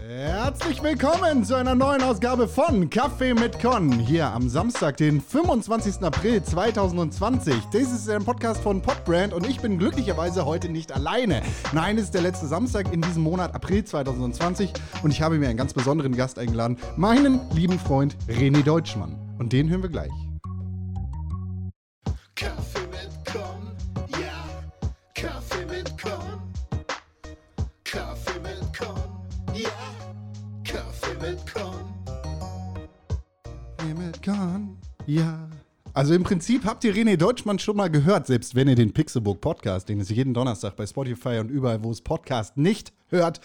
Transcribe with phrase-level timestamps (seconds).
[0.00, 3.92] Herzlich willkommen zu einer neuen Ausgabe von Kaffee mit Con.
[3.92, 6.02] Hier am Samstag, den 25.
[6.02, 7.54] April 2020.
[7.72, 11.42] Das ist ein Podcast von Podbrand und ich bin glücklicherweise heute nicht alleine.
[11.72, 14.72] Nein, es ist der letzte Samstag in diesem Monat April 2020
[15.04, 19.14] und ich habe mir einen ganz besonderen Gast eingeladen, meinen lieben Freund René Deutschmann.
[19.38, 20.23] Und den hören wir gleich.
[36.04, 39.40] Also im Prinzip habt ihr René Deutschmann schon mal gehört, selbst wenn ihr den Pixelbook
[39.40, 43.40] Podcast, den es jeden Donnerstag bei Spotify und überall, wo es Podcast nicht hört,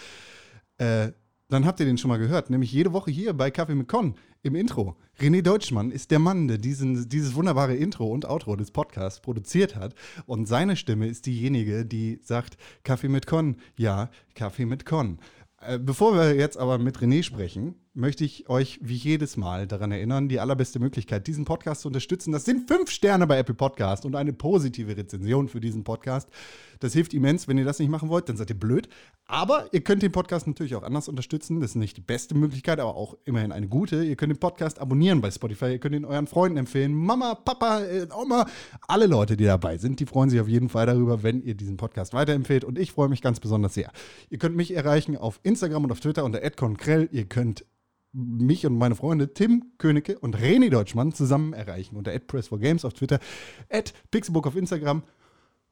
[0.77, 1.13] äh,
[1.47, 2.49] dann habt ihr den schon mal gehört.
[2.49, 4.97] Nämlich jede Woche hier bei Kaffee mit Con im Intro.
[5.21, 9.77] René Deutschmann ist der Mann, der diesen, dieses wunderbare Intro und Outro des Podcasts produziert
[9.77, 9.95] hat.
[10.25, 13.55] Und seine Stimme ist diejenige, die sagt: Kaffee mit Con.
[13.77, 15.19] Ja, Kaffee mit Con.
[15.61, 19.91] Äh, Bevor wir jetzt aber mit René sprechen, möchte ich euch wie jedes Mal daran
[19.91, 24.05] erinnern, die allerbeste Möglichkeit, diesen Podcast zu unterstützen, das sind fünf Sterne bei Apple Podcast
[24.05, 26.29] und eine positive Rezension für diesen Podcast.
[26.79, 27.47] Das hilft immens.
[27.47, 28.87] Wenn ihr das nicht machen wollt, dann seid ihr blöd.
[29.25, 31.59] Aber ihr könnt den Podcast natürlich auch anders unterstützen.
[31.59, 34.03] Das ist nicht die beste Möglichkeit, aber auch immerhin eine gute.
[34.03, 35.71] Ihr könnt den Podcast abonnieren bei Spotify.
[35.71, 36.93] Ihr könnt ihn euren Freunden empfehlen.
[36.93, 38.45] Mama, Papa, äh, Oma,
[38.87, 41.77] alle Leute, die dabei sind, die freuen sich auf jeden Fall darüber, wenn ihr diesen
[41.77, 42.63] Podcast weiterempfehlt.
[42.63, 43.91] Und ich freue mich ganz besonders sehr.
[44.29, 47.09] Ihr könnt mich erreichen auf Instagram und auf Twitter unter @conkrell.
[47.11, 47.65] Ihr könnt
[48.11, 53.19] mich und meine Freunde Tim Königke und René Deutschmann zusammen erreichen unter @press4games auf Twitter,
[54.11, 55.03] @pixelbook auf Instagram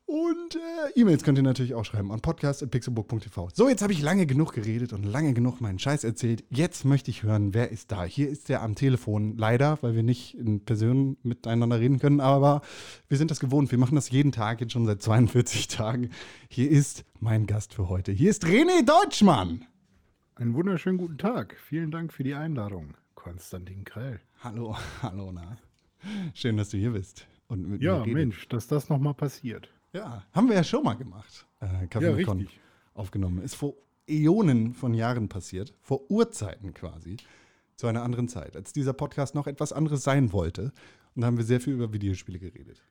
[0.08, 3.50] und äh, E-Mails könnt ihr natürlich auch schreiben an podcast.pixelbook.tv.
[3.54, 6.46] So, jetzt habe ich lange genug geredet und lange genug meinen Scheiß erzählt.
[6.50, 8.06] Jetzt möchte ich hören, wer ist da?
[8.06, 12.62] Hier ist der am Telefon, leider, weil wir nicht in Person miteinander reden können, aber
[13.10, 13.70] wir sind das gewohnt.
[13.70, 16.10] Wir machen das jeden Tag, jetzt schon seit 42 Tagen.
[16.48, 18.14] Hier ist mein Gast für heute.
[18.14, 19.66] Hier ist René Deutschmann.
[20.40, 21.56] Einen wunderschönen guten Tag.
[21.60, 24.20] Vielen Dank für die Einladung, Konstantin Krell.
[24.44, 25.58] Hallo, hallo, na.
[26.36, 27.26] Schön, dass du hier bist.
[27.48, 28.14] Und mit Ja, mir.
[28.14, 29.74] Mensch, dass das nochmal passiert.
[29.94, 31.48] Ja, haben wir ja schon mal gemacht.
[31.60, 32.60] Äh, Kaffee Ja, mit Con richtig.
[32.94, 33.42] aufgenommen.
[33.42, 33.74] Ist vor
[34.08, 37.18] Äonen von Jahren passiert, vor Urzeiten quasi,
[37.76, 40.72] zu einer anderen Zeit, als dieser Podcast noch etwas anderes sein wollte.
[41.16, 42.84] Und da haben wir sehr viel über Videospiele geredet.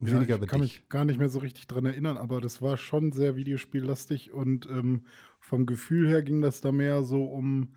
[0.00, 2.76] Ja, weniger ich kann mich gar nicht mehr so richtig dran erinnern, aber das war
[2.76, 5.02] schon sehr videospiellastig und ähm,
[5.40, 7.74] vom Gefühl her ging das da mehr so um,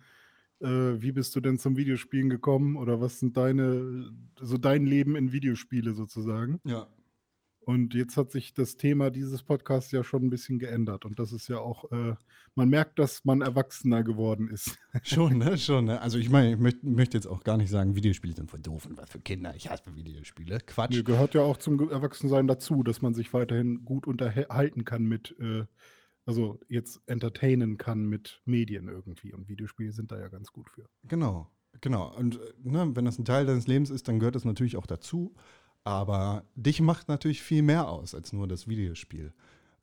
[0.60, 5.16] äh, wie bist du denn zum Videospielen gekommen oder was sind deine, so dein Leben
[5.16, 6.60] in Videospiele sozusagen.
[6.64, 6.88] Ja.
[7.64, 11.32] Und jetzt hat sich das Thema dieses Podcasts ja schon ein bisschen geändert und das
[11.32, 12.14] ist ja auch, äh,
[12.54, 14.78] man merkt, dass man erwachsener geworden ist.
[15.02, 15.58] Schon, ne?
[15.58, 16.00] Schon, ne?
[16.00, 18.86] Also ich meine, ich möchte möchte jetzt auch gar nicht sagen, Videospiele sind voll doof
[18.86, 19.54] und was für Kinder.
[19.56, 20.60] Ich hasse Videospiele.
[20.60, 20.94] Quatsch.
[20.94, 25.34] Nö, gehört ja auch zum Erwachsensein dazu, dass man sich weiterhin gut unterhalten kann mit,
[25.40, 25.64] äh,
[26.26, 29.32] also jetzt entertainen kann mit Medien irgendwie.
[29.32, 30.88] Und Videospiele sind da ja ganz gut für.
[31.04, 32.14] Genau, genau.
[32.14, 34.86] Und äh, ne, wenn das ein Teil deines Lebens ist, dann gehört das natürlich auch
[34.86, 35.34] dazu.
[35.84, 39.32] Aber dich macht natürlich viel mehr aus als nur das Videospiel.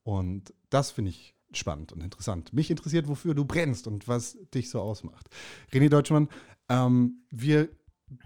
[0.03, 2.53] Und das finde ich spannend und interessant.
[2.53, 5.29] Mich interessiert, wofür du brennst und was dich so ausmacht.
[5.71, 6.27] René Deutschmann,
[6.69, 7.69] ähm, wir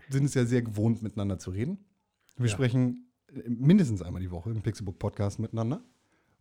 [0.09, 1.79] sind es ja sehr gewohnt, miteinander zu reden.
[2.37, 2.53] Wir Ja.
[2.53, 5.83] sprechen äh, mindestens einmal die Woche im Pixelbook Podcast miteinander.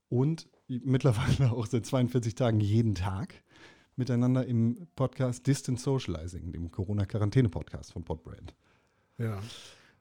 [0.08, 3.42] Und mittlerweile auch seit 42 Tagen jeden Tag
[3.96, 8.54] miteinander im Podcast Distant Socializing, dem Corona-Quarantäne-Podcast von Podbrand.
[9.18, 9.40] Ja.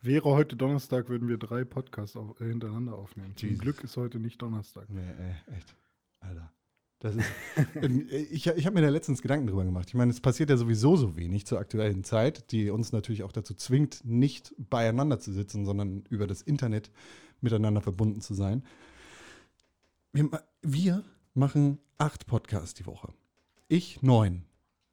[0.03, 3.36] Wäre heute Donnerstag, würden wir drei Podcasts auf, äh, hintereinander aufnehmen.
[3.38, 3.62] Zum Jesus.
[3.64, 4.90] Glück ist heute nicht Donnerstag.
[4.90, 5.75] Nee, ey, echt.
[6.19, 6.52] Alter.
[7.00, 7.25] Das ist,
[7.75, 9.88] Ähm, ich ich habe mir da letztens Gedanken drüber gemacht.
[9.88, 13.31] Ich meine, es passiert ja sowieso so wenig zur aktuellen Zeit, die uns natürlich auch
[13.31, 16.91] dazu zwingt, nicht beieinander zu sitzen, sondern über das Internet
[17.40, 18.64] miteinander verbunden zu sein.
[20.12, 20.30] Wir,
[20.62, 21.03] wir
[21.34, 23.14] machen acht Podcasts die Woche.
[23.70, 24.44] Ich neun.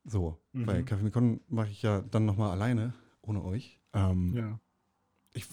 [0.05, 0.67] So, Mhm.
[0.67, 3.79] bei Kaffee mit Con mache ich ja dann nochmal alleine, ohne euch.
[3.93, 4.61] Ähm, Ja.
[5.33, 5.47] Ich,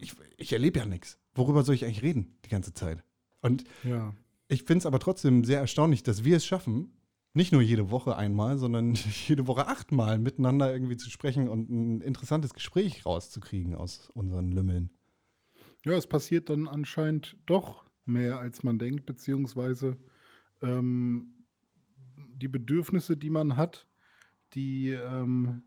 [0.00, 1.18] ich, ich erlebe ja nichts.
[1.34, 3.04] Worüber soll ich eigentlich reden die ganze Zeit?
[3.42, 4.14] Und Ja.
[4.48, 6.92] ich finde es aber trotzdem sehr erstaunlich, dass wir es schaffen,
[7.34, 8.94] nicht nur jede Woche einmal, sondern
[9.28, 14.90] jede Woche achtmal miteinander irgendwie zu sprechen und ein interessantes Gespräch rauszukriegen aus unseren Lümmeln.
[15.84, 19.96] Ja, es passiert dann anscheinend doch mehr, als man denkt, beziehungsweise
[20.62, 21.34] ähm,
[22.16, 23.86] die Bedürfnisse, die man hat,
[24.54, 25.62] die ähm,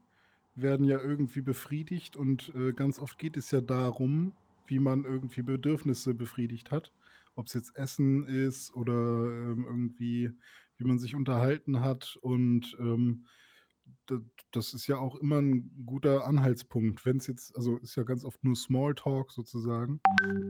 [0.61, 4.33] werden ja irgendwie befriedigt und äh, ganz oft geht es ja darum,
[4.67, 6.91] wie man irgendwie Bedürfnisse befriedigt hat.
[7.35, 10.31] Ob es jetzt Essen ist oder ähm, irgendwie,
[10.77, 13.25] wie man sich unterhalten hat und ähm,
[14.05, 14.21] da-
[14.51, 17.05] das ist ja auch immer ein guter Anhaltspunkt.
[17.05, 19.99] Wenn es jetzt, also ist ja ganz oft nur Smalltalk sozusagen.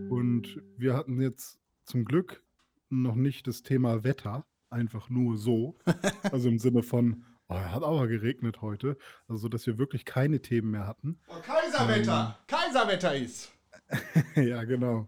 [0.10, 2.44] Und wir hatten jetzt zum Glück
[2.90, 5.78] noch nicht das Thema Wetter, einfach nur so.
[6.34, 8.98] Also im Sinne von, oh, hat aber geregnet heute.
[9.28, 11.20] Also, dass wir wirklich keine Themen mehr hatten.
[11.28, 12.40] Oh, Kaiserwetter!
[12.48, 13.52] Kaiserwetter ist!
[14.36, 15.08] ja, genau.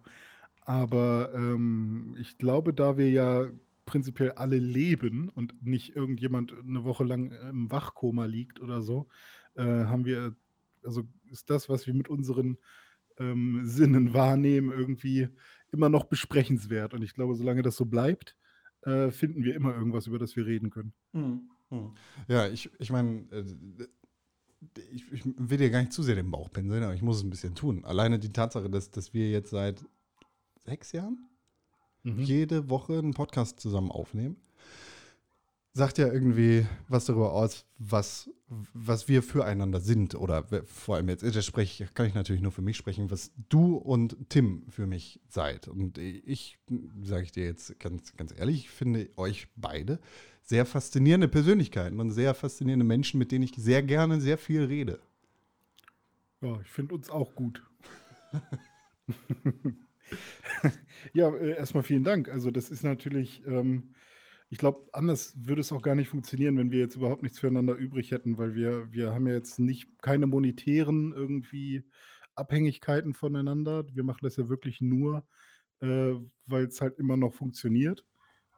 [0.64, 3.48] Aber ähm, ich glaube, da wir ja
[3.86, 9.08] prinzipiell alle leben und nicht irgendjemand eine Woche lang im Wachkoma liegt oder so,
[9.56, 10.36] äh, haben wir,
[10.84, 12.58] also ist das, was wir mit unseren
[13.20, 15.30] ähm, Sinnen wahrnehmen, irgendwie
[15.72, 16.94] immer noch besprechenswert.
[16.94, 18.38] Und ich glaube, solange das so bleibt,
[18.84, 20.94] äh, finden wir immer irgendwas, über das wir reden können.
[21.14, 21.91] Hm, hm.
[22.27, 23.44] Ja, ich, ich meine, äh,
[24.91, 27.23] ich, ich will dir gar nicht zu sehr den Bauch pinseln, aber ich muss es
[27.23, 27.83] ein bisschen tun.
[27.83, 29.83] Alleine die Tatsache, dass, dass wir jetzt seit
[30.63, 31.27] sechs Jahren
[32.03, 32.23] Mhm.
[32.23, 34.38] jede Woche einen Podcast zusammen aufnehmen,
[35.73, 38.29] sagt ja irgendwie was darüber aus, was,
[38.73, 40.15] was wir füreinander sind.
[40.15, 43.75] Oder vor allem jetzt, das spreche, kann ich natürlich nur für mich sprechen, was du
[43.75, 45.68] und Tim für mich seid.
[45.68, 46.57] Und ich,
[47.03, 50.00] sage ich dir jetzt ganz, ganz ehrlich, ich finde euch beide
[50.51, 55.00] sehr faszinierende Persönlichkeiten und sehr faszinierende Menschen, mit denen ich sehr gerne sehr viel rede.
[56.42, 57.63] Ja, ich finde uns auch gut.
[61.13, 62.27] ja, äh, erstmal vielen Dank.
[62.27, 63.95] Also das ist natürlich, ähm,
[64.50, 67.75] ich glaube, anders würde es auch gar nicht funktionieren, wenn wir jetzt überhaupt nichts füreinander
[67.75, 71.86] übrig hätten, weil wir, wir haben ja jetzt nicht keine monetären irgendwie
[72.36, 73.86] Abhängigkeiten voneinander.
[73.95, 75.25] Wir machen das ja wirklich nur,
[75.80, 76.15] äh,
[76.45, 78.06] weil es halt immer noch funktioniert.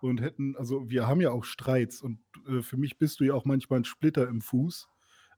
[0.04, 3.34] Und hätten, also wir haben ja auch Streits und äh, für mich bist du ja
[3.34, 4.90] auch manchmal ein Splitter im Fuß,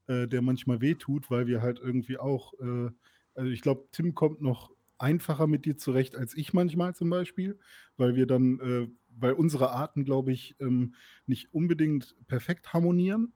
[0.07, 2.89] äh, der manchmal wehtut, weil wir halt irgendwie auch, äh,
[3.35, 7.59] also ich glaube, Tim kommt noch einfacher mit dir zurecht als ich manchmal zum Beispiel,
[7.97, 10.95] weil wir dann, äh, weil unsere Arten, glaube ich, ähm,
[11.27, 13.33] nicht unbedingt perfekt harmonieren,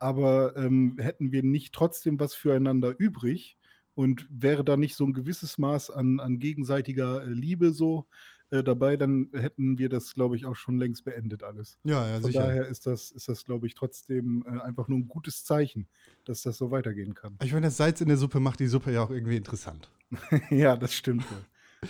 [0.00, 3.56] aber ähm, hätten wir nicht trotzdem was füreinander übrig
[3.94, 8.08] und wäre da nicht so ein gewisses Maß an, an gegenseitiger äh, Liebe so
[8.52, 11.78] äh, dabei, dann hätten wir das, glaube ich, auch schon längst beendet alles.
[11.84, 15.08] Ja, ja, Von daher ist das, ist das glaube ich, trotzdem äh, einfach nur ein
[15.08, 15.88] gutes Zeichen,
[16.26, 17.38] dass das so weitergehen kann.
[17.42, 19.90] Ich meine, das Salz in der Suppe macht die Suppe ja auch irgendwie interessant.
[20.50, 21.44] ja, das stimmt wohl.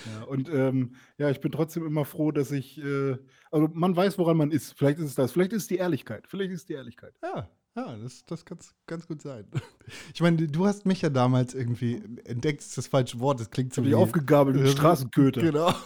[0.06, 3.18] Ja, und ähm, ja, ich bin trotzdem immer froh, dass ich, äh,
[3.50, 4.72] also man weiß, woran man ist.
[4.78, 5.32] Vielleicht ist es das.
[5.32, 6.26] Vielleicht ist es die Ehrlichkeit.
[6.28, 7.12] Vielleicht ist es die Ehrlichkeit.
[7.22, 9.46] Ja, ja, das, das kann ganz gut sein.
[10.14, 13.74] Ich meine, du hast mich ja damals irgendwie entdeckt, ist das falsche Wort, das klingt
[13.74, 15.40] so wie aufgegabelt mit Ja, Straßenköter.
[15.40, 15.74] Genau.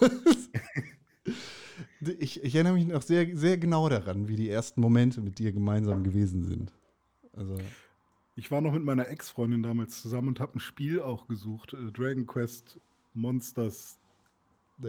[2.19, 5.53] Ich, ich erinnere mich noch sehr, sehr genau daran, wie die ersten Momente mit dir
[5.53, 6.73] gemeinsam gewesen sind.
[7.33, 7.57] Also,
[8.37, 11.73] Ich war noch mit meiner Ex-Freundin damals zusammen und habe ein Spiel auch gesucht.
[11.75, 12.79] Äh, Dragon Quest
[13.15, 13.99] Monsters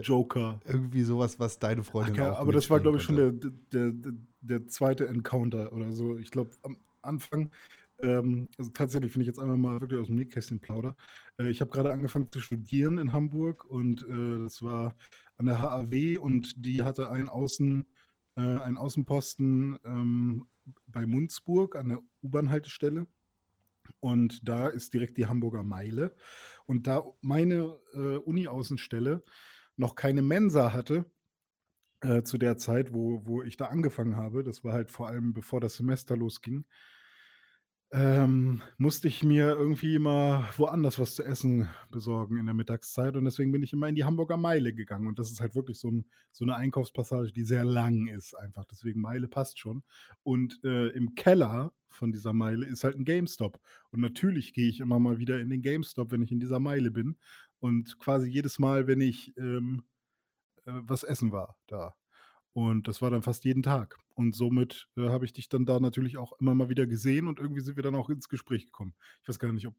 [0.02, 0.60] Joker.
[0.66, 3.32] irgendwie sowas, was deine Ach, Freundin ja, auch aber das war, glaube ich, schon der,
[3.32, 4.12] der, der,
[4.42, 6.18] der zweite Encounter oder so.
[6.18, 7.50] Ich glaube, am Anfang,
[8.00, 10.96] ähm, also tatsächlich finde ich jetzt einmal mal wirklich aus dem Nähkästchen plauder.
[11.38, 14.96] Äh, ich habe gerade angefangen zu studieren in Hamburg und äh, das war
[15.36, 17.86] an der HAW und die hatte einen, Außen,
[18.36, 20.46] äh, einen Außenposten ähm,
[20.86, 23.06] bei Munzburg an der U-Bahn-Haltestelle.
[24.00, 26.14] Und da ist direkt die Hamburger Meile.
[26.66, 29.24] Und da meine äh, Uni-Außenstelle
[29.76, 31.06] noch keine Mensa hatte,
[32.00, 35.32] äh, zu der Zeit, wo, wo ich da angefangen habe, das war halt vor allem
[35.32, 36.64] bevor das Semester losging,
[37.90, 43.16] ähm, musste ich mir irgendwie immer woanders was zu essen besorgen in der Mittagszeit.
[43.16, 45.06] Und deswegen bin ich immer in die Hamburger Meile gegangen.
[45.06, 48.66] Und das ist halt wirklich so, ein, so eine Einkaufspassage, die sehr lang ist einfach.
[48.66, 49.82] Deswegen Meile passt schon.
[50.22, 53.58] Und äh, im Keller von dieser Meile ist halt ein GameStop.
[53.90, 56.90] Und natürlich gehe ich immer mal wieder in den GameStop, wenn ich in dieser Meile
[56.90, 57.16] bin.
[57.58, 59.97] Und quasi jedes Mal, wenn ich ähm, äh,
[60.72, 61.94] was essen war da.
[62.52, 63.96] Und das war dann fast jeden Tag.
[64.14, 67.38] Und somit äh, habe ich dich dann da natürlich auch immer mal wieder gesehen und
[67.38, 68.94] irgendwie sind wir dann auch ins Gespräch gekommen.
[69.22, 69.74] Ich weiß gar nicht, ob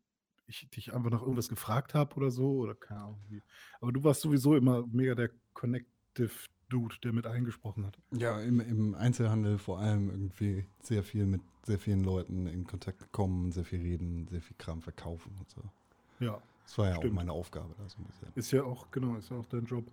[0.47, 3.19] ich dich einfach nach irgendwas gefragt habe oder so oder keine Ahnung.
[3.29, 3.41] Wie.
[3.81, 6.31] Aber du warst sowieso immer mega der Connective
[6.69, 7.97] Dude, der mit eingesprochen hat.
[8.11, 13.11] Ja, im, im Einzelhandel vor allem irgendwie sehr viel mit sehr vielen Leuten in Kontakt
[13.11, 15.61] kommen, sehr viel reden, sehr viel Kram verkaufen und so.
[16.19, 17.11] Ja, Das war ja Stimmt.
[17.11, 18.27] auch meine Aufgabe da so ein bisschen.
[18.35, 19.85] ist ja auch, genau, ist ja auch dein Job.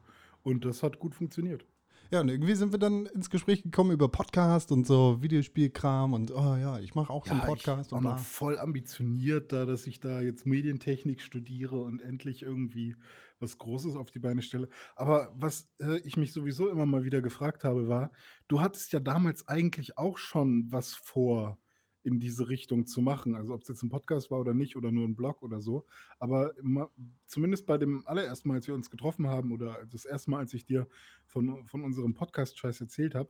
[0.46, 1.66] Und das hat gut funktioniert.
[2.12, 6.30] Ja, und irgendwie sind wir dann ins Gespräch gekommen über Podcast und so Videospielkram und
[6.30, 9.64] oh ja, ich mache auch so einen Podcast ich auch und noch voll ambitioniert da,
[9.66, 12.94] dass ich da jetzt Medientechnik studiere und endlich irgendwie
[13.40, 14.68] was Großes auf die Beine stelle.
[14.94, 18.12] Aber was äh, ich mich sowieso immer mal wieder gefragt habe, war,
[18.46, 21.58] du hattest ja damals eigentlich auch schon was vor
[22.06, 23.34] in diese Richtung zu machen.
[23.34, 25.84] Also ob es jetzt ein Podcast war oder nicht oder nur ein Blog oder so.
[26.18, 26.90] Aber immer,
[27.26, 30.54] zumindest bei dem allerersten Mal, als wir uns getroffen haben oder das erste Mal, als
[30.54, 30.86] ich dir
[31.26, 33.28] von, von unserem Podcast-Scheiß erzählt habe,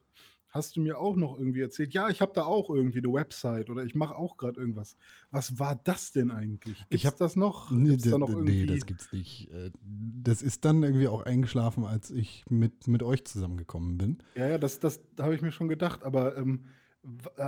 [0.49, 3.69] hast du mir auch noch irgendwie erzählt, ja, ich habe da auch irgendwie eine Website
[3.69, 4.97] oder ich mache auch gerade irgendwas.
[5.31, 6.79] Was war das denn eigentlich?
[6.79, 7.71] Gibt's Ich hab- das noch?
[7.71, 9.51] Nee, da noch nee, das gibt's nicht.
[9.53, 14.19] Äh, Das ist dann irgendwie auch eingeschlafen, als ich mit, mit euch zusammengekommen bin.
[14.35, 16.65] Ja, ja, das, das habe ich mir schon gedacht, aber ähm,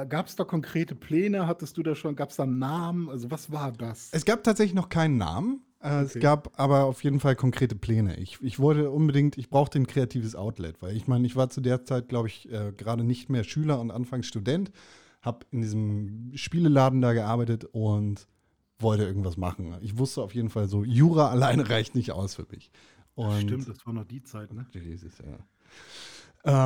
[0.08, 1.46] gab es da konkrete Pläne?
[1.46, 3.08] Hattest du da schon, gab es da einen Namen?
[3.08, 4.10] Also was war das?
[4.12, 5.62] Es gab tatsächlich noch keinen Namen.
[5.80, 6.20] Äh, Es Okay.
[6.20, 8.16] gab aber auf jeden Fall konkrete Pläne.
[8.18, 11.60] Ich, ich wollte unbedingt, ich brauchte ein kreatives Outlet, weil ich meine, ich war zu
[11.60, 14.70] der Zeit, glaube ich, äh, gerade nicht mehr Schüler und anfangs Student,
[15.22, 18.26] habe in diesem Spieleladen da gearbeitet und
[18.78, 19.74] wollte irgendwas machen.
[19.80, 22.70] Ich wusste auf jeden Fall so, Jura alleine reicht nicht aus für mich.
[23.16, 24.66] Und Stimmt, das war noch die Zeit, ne?
[24.72, 25.38] Jesus, ja.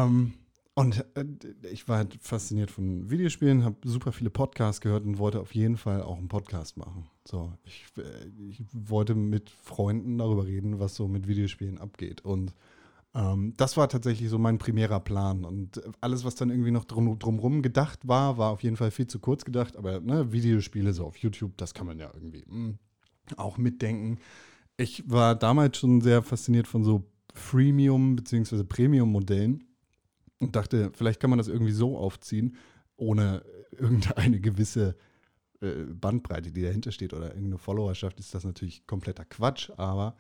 [0.05, 0.35] Ähm,
[0.75, 1.25] und äh,
[1.71, 5.77] ich war halt fasziniert von Videospielen, habe super viele Podcasts gehört und wollte auf jeden
[5.77, 7.11] Fall auch einen Podcast machen.
[7.27, 8.03] So, ich, äh,
[8.49, 12.25] ich wollte mit Freunden darüber reden, was so mit Videospielen abgeht.
[12.25, 12.55] Und
[13.15, 15.45] ähm, das war tatsächlich so mein primärer Plan.
[15.45, 19.07] Und alles, was dann irgendwie noch drum, drumrum gedacht war, war auf jeden Fall viel
[19.07, 19.77] zu kurz gedacht.
[19.77, 22.79] Aber ne, Videospiele so auf YouTube, das kann man ja irgendwie mm,
[23.37, 24.19] auch mitdenken.
[24.79, 28.65] Ich war damals schon sehr fasziniert von so Freemium- bzw.
[28.65, 29.65] Premium-Modellen
[30.43, 32.57] und dachte, vielleicht kann man das irgendwie so aufziehen,
[32.97, 34.97] ohne irgendeine gewisse
[35.61, 40.17] äh, Bandbreite, die dahinter steht oder irgendeine Followerschaft, ist das natürlich kompletter Quatsch, aber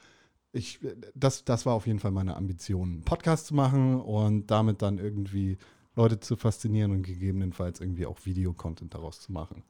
[0.52, 0.80] ich,
[1.14, 4.98] das, das war auf jeden Fall meine Ambition, einen Podcast zu machen und damit dann
[4.98, 5.56] irgendwie
[5.96, 9.62] Leute zu faszinieren und gegebenenfalls irgendwie auch Videocontent daraus zu machen.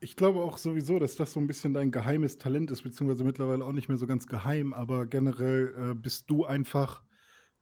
[0.00, 3.64] Ich glaube auch sowieso, dass das so ein bisschen dein geheimes Talent ist, beziehungsweise mittlerweile
[3.64, 7.02] auch nicht mehr so ganz geheim, aber generell äh, bist du einfach,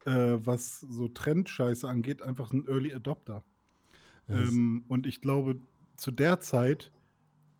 [0.04, 3.44] äh, was so Trendscheiße angeht, einfach ein Early Adopter.
[4.26, 5.60] Das- Ähm, und ich glaube,
[5.96, 6.92] zu der Zeit,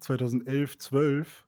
[0.01, 1.47] 2011, 12,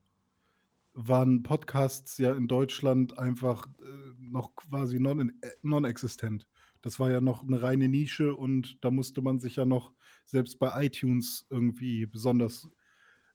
[0.93, 6.47] waren Podcasts ja in Deutschland einfach äh, noch quasi non- äh, non-existent.
[6.81, 9.93] das war ja noch eine reine Nische und da musste man sich ja noch
[10.25, 12.69] selbst bei iTunes irgendwie besonders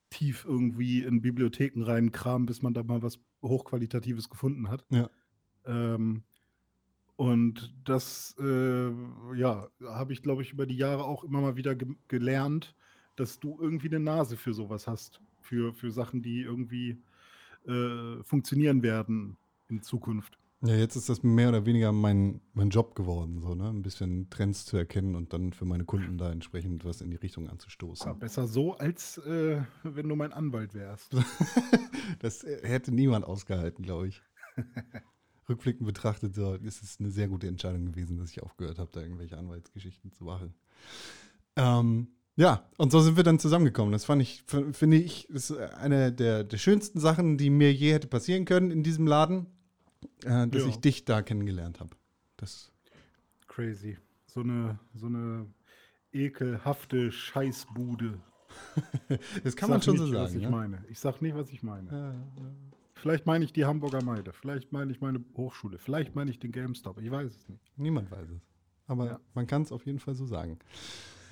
[0.09, 4.85] tief irgendwie in Bibliotheken reinkramen, bis man da mal was Hochqualitatives gefunden hat.
[4.89, 5.09] Ja.
[5.65, 6.23] Ähm,
[7.23, 8.91] und das, äh,
[9.35, 12.75] ja, habe ich, glaube ich, über die Jahre auch immer mal wieder ge gelernt,
[13.15, 15.21] dass du irgendwie eine Nase für sowas hast.
[15.39, 17.01] Für, für Sachen, die irgendwie
[17.65, 19.37] äh, funktionieren werden
[19.69, 20.37] in Zukunft.
[20.65, 23.69] Ja, jetzt ist das mehr oder weniger mein, mein Job geworden, so, ne?
[23.69, 27.17] Ein bisschen Trends zu erkennen und dann für meine Kunden da entsprechend was in die
[27.17, 28.07] Richtung anzustoßen.
[28.07, 31.15] Ja, besser so, als äh, wenn du mein Anwalt wärst.
[32.19, 34.21] Das äh, hätte niemand ausgehalten, glaube ich.
[35.49, 39.01] Rückblickend betrachtet, so, ist es eine sehr gute Entscheidung gewesen, dass ich aufgehört habe, da
[39.01, 40.53] irgendwelche Anwaltsgeschichten zu machen.
[41.55, 43.91] Ähm, ja, und so sind wir dann zusammengekommen.
[43.91, 48.07] Das fand ich, finde ich, ist eine der, der schönsten Sachen, die mir je hätte
[48.07, 49.45] passieren können in diesem Laden,
[50.23, 50.67] äh, dass Ja.
[50.69, 51.91] ich dich da kennengelernt habe.
[52.37, 52.71] Das,
[53.47, 53.97] Crazy.
[54.25, 55.45] So eine, so eine
[56.11, 58.19] ekelhafte Scheißbude.
[59.43, 60.37] das kann man schon nicht, so was sagen.
[60.37, 60.49] ich Ja?
[60.49, 60.83] meine.
[60.89, 61.89] Ich sag nicht, was ich meine.
[61.91, 62.53] Ja, ja.
[63.03, 64.31] Vielleicht meine ich die Hamburger Meide.
[64.31, 65.77] Vielleicht meine ich meine Hochschule.
[65.77, 67.01] Vielleicht meine ich den GameStop.
[67.01, 67.61] Ich weiß es nicht.
[67.75, 68.41] Niemand weiß es.
[68.87, 69.19] Aber Ja.
[69.33, 70.57] man kann es auf jeden Fall so sagen.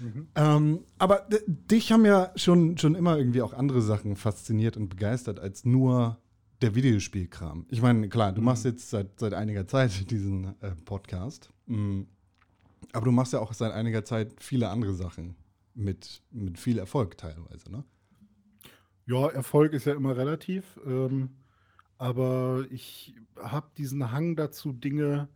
[0.01, 0.27] Mhm.
[0.35, 5.39] Ähm, aber dich haben ja schon, schon immer irgendwie auch andere Sachen fasziniert und begeistert
[5.39, 6.17] als nur
[6.61, 7.65] der Videospielkram.
[7.69, 11.53] Ich meine, klar, du machst jetzt seit, seit einiger Zeit diesen äh, Podcast.
[11.67, 12.01] Mm.
[12.91, 15.35] Aber du machst ja auch seit einiger Zeit viele andere Sachen
[15.73, 17.85] mit, mit viel Erfolg teilweise, ne?
[19.05, 20.77] Ja, Erfolg ist ja immer relativ.
[20.85, 21.29] Ähm,
[22.01, 25.29] aber ich habe diesen Hang dazu, Dinge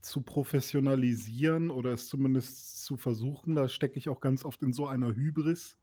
[0.00, 3.54] zu professionalisieren oder es zumindest zu versuchen.
[3.54, 5.78] Da stecke ich auch ganz oft in so einer Hybris,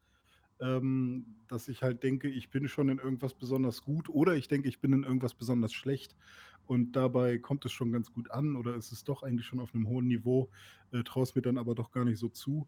[0.60, 4.68] ähm, dass ich halt denke, ich bin schon in irgendwas besonders gut oder ich denke,
[4.68, 6.18] ich bin in irgendwas besonders schlecht.
[6.66, 9.74] Und dabei kommt es schon ganz gut an oder ist es doch eigentlich schon auf
[9.74, 10.50] einem hohen Niveau,
[10.92, 12.68] äh, traue es mir dann aber doch gar nicht so zu.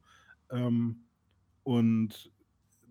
[0.51, 1.03] Ähm,
[1.63, 2.31] und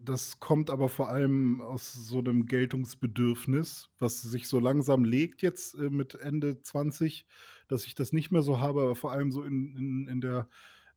[0.05, 5.75] das kommt aber vor allem aus so einem Geltungsbedürfnis, was sich so langsam legt jetzt
[5.75, 7.27] äh, mit Ende 20,
[7.69, 10.49] dass ich das nicht mehr so habe, aber vor allem so in, in, in der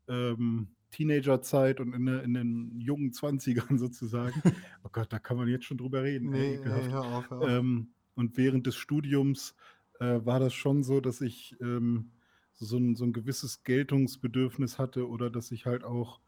[0.08, 4.42] ähm, Teenagerzeit und in, in den jungen 20ern sozusagen.
[4.84, 6.34] oh Gott, da kann man jetzt schon drüber reden.
[6.34, 6.92] ey, ekelhaft.
[6.92, 9.56] hör auf, hör Ähm, und während des Studiums
[10.00, 12.12] äh, war das schon so, dass ich ähm,
[12.56, 16.20] so, ein, so ein gewisses Geltungsbedürfnis hatte oder dass ich halt auch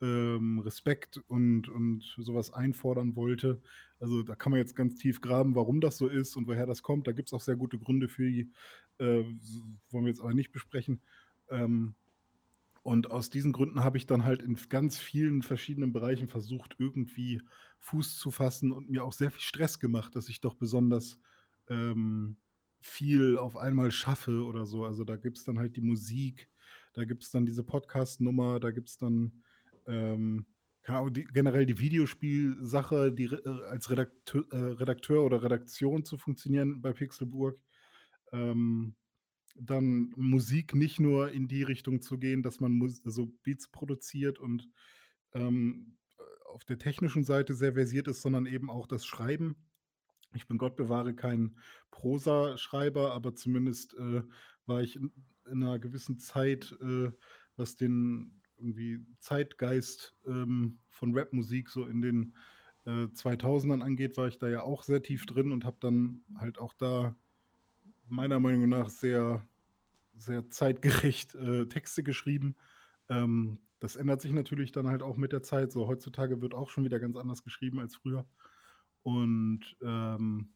[0.00, 3.60] ähm, Respekt und, und sowas einfordern wollte.
[4.00, 6.82] Also da kann man jetzt ganz tief graben, warum das so ist und woher das
[6.82, 7.06] kommt.
[7.06, 8.50] Da gibt es auch sehr gute Gründe für, die
[8.98, 9.24] äh,
[9.90, 11.00] wollen wir jetzt aber nicht besprechen.
[11.50, 11.94] Ähm,
[12.82, 17.42] Und aus diesen Gründen habe ich dann halt in ganz vielen verschiedenen Bereichen versucht, irgendwie
[17.80, 21.18] Fuß zu fassen und mir auch sehr viel Stress gemacht, dass ich doch besonders
[21.68, 22.36] ähm,
[22.80, 24.84] viel auf einmal schaffe oder so.
[24.84, 26.48] Also da gibt es dann halt die Musik,
[26.94, 29.32] da gibt es dann diese Podcast-Nummer, da gibt es dann
[29.88, 30.46] ähm,
[31.10, 36.92] die, generell die Videospielsache, die äh, als Redakteur, äh, Redakteur oder Redaktion zu funktionieren bei
[36.92, 37.60] Pixelburg.
[38.32, 38.94] Ähm,
[39.60, 44.38] dann Musik nicht nur in die Richtung zu gehen, dass man Mus also Beats produziert
[44.38, 44.68] und
[45.32, 45.96] ähm,
[46.46, 49.56] auf der technischen Seite sehr versiert ist, sondern eben auch das Schreiben.
[50.34, 51.56] Ich bin Gott bewahre kein
[51.90, 54.22] Prosaschreiber, aber zumindest äh,
[54.66, 55.12] war ich in,
[55.50, 57.10] in einer gewissen Zeit, äh,
[57.56, 62.34] was den irgendwie Zeitgeist ähm, von Rapmusik so in den
[62.86, 66.58] äh, 2000ern angeht, war ich da ja auch sehr tief drin und habe dann halt
[66.58, 67.14] auch da
[68.08, 69.46] meiner Meinung nach sehr,
[70.16, 72.56] sehr zeitgerecht äh, Texte geschrieben.
[73.08, 75.70] Ähm, das ändert sich natürlich dann halt auch mit der Zeit.
[75.72, 78.26] So heutzutage wird auch schon wieder ganz anders geschrieben als früher.
[79.02, 80.50] Und ähm,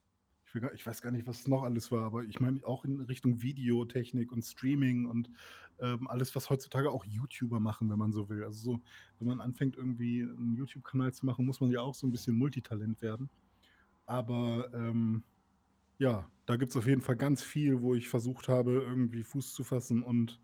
[0.75, 3.43] ich weiß gar nicht, was es noch alles war, aber ich meine auch in Richtung
[3.43, 5.31] Videotechnik und Streaming und
[5.81, 8.45] ähm, alles, was heutzutage auch YouTuber machen, wenn man so will.
[8.45, 8.81] Also so,
[9.19, 12.37] wenn man anfängt, irgendwie einen YouTube-Kanal zu machen, muss man ja auch so ein bisschen
[12.37, 13.31] Multitalent werden.
[14.07, 15.23] Aber ähm,
[15.99, 19.55] ja, da gibt es auf jeden Fall ganz viel, wo ich versucht habe, irgendwie Fuß
[19.55, 20.41] zu fassen und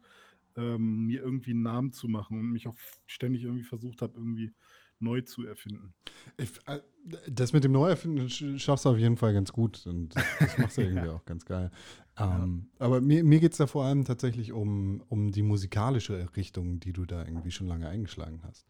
[0.56, 4.52] ähm, mir irgendwie einen Namen zu machen und mich auch ständig irgendwie versucht habe, irgendwie
[5.00, 5.94] neu zu erfinden.
[6.36, 6.80] Ich, äh,
[7.28, 10.76] das mit dem Neuerfinden sch- schaffst du auf jeden Fall ganz gut und das machst
[10.76, 11.70] du irgendwie auch ganz geil.
[12.18, 16.80] Ähm, Aber mir, mir geht es da vor allem tatsächlich um, um die musikalische Richtung,
[16.80, 18.66] die du da irgendwie schon lange eingeschlagen hast.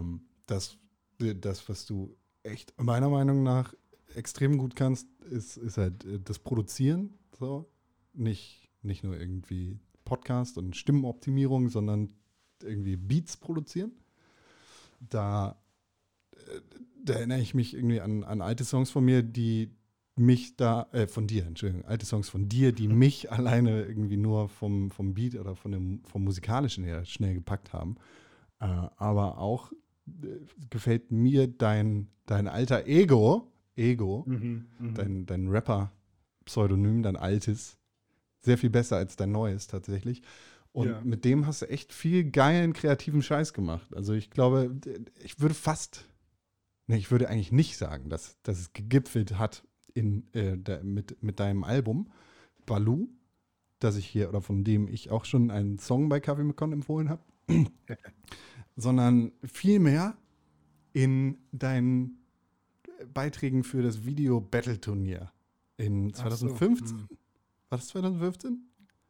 [0.00, 0.76] Ähm, das,
[1.18, 3.74] das, was du echt meiner Meinung nach
[4.14, 7.14] extrem gut kannst, ist, ist halt äh, das Produzieren.
[7.38, 7.70] So.
[8.12, 12.10] Nicht, nicht nur irgendwie Podcast und Stimmenoptimierung, sondern
[12.62, 13.92] irgendwie Beats produzieren.
[15.00, 15.60] Da,
[16.32, 16.60] äh,
[17.04, 19.70] da erinnere ich mich irgendwie an, an alte Songs von mir, die
[20.16, 24.48] mich da, äh, von dir, Entschuldigung, alte Songs von dir, die mich alleine irgendwie nur
[24.48, 27.96] vom, vom Beat oder von dem, vom musikalischen her schnell gepackt haben.
[28.60, 29.72] Äh, aber auch
[30.22, 30.26] äh,
[30.70, 34.94] gefällt mir dein, dein alter Ego, Ego, Mhm, mhm.
[34.94, 37.78] dein, dein Rapper-Pseudonym, dein altes,
[38.40, 40.22] sehr viel besser als dein neues tatsächlich.
[40.72, 41.00] Und Ja.
[41.02, 43.94] mit dem hast du echt viel geilen, kreativen Scheiß gemacht.
[43.94, 44.76] Also ich glaube,
[45.22, 46.06] ich würde fast,
[46.86, 49.64] nee, ich würde eigentlich nicht sagen, dass, dass es gegipfelt hat
[49.94, 52.10] in, äh, der, mit, mit deinem Album
[52.66, 53.08] Baloo,
[53.80, 57.08] das ich hier, oder von dem ich auch schon einen Song bei Kaffee McCon empfohlen
[57.08, 57.22] habe,
[58.76, 60.16] sondern vielmehr
[60.92, 62.18] in deinen
[63.14, 65.32] Beiträgen für das Video-Battle-Turnier
[65.76, 66.98] in Ach so, 2015.
[66.98, 67.08] hm.
[67.70, 68.67] War das 2015?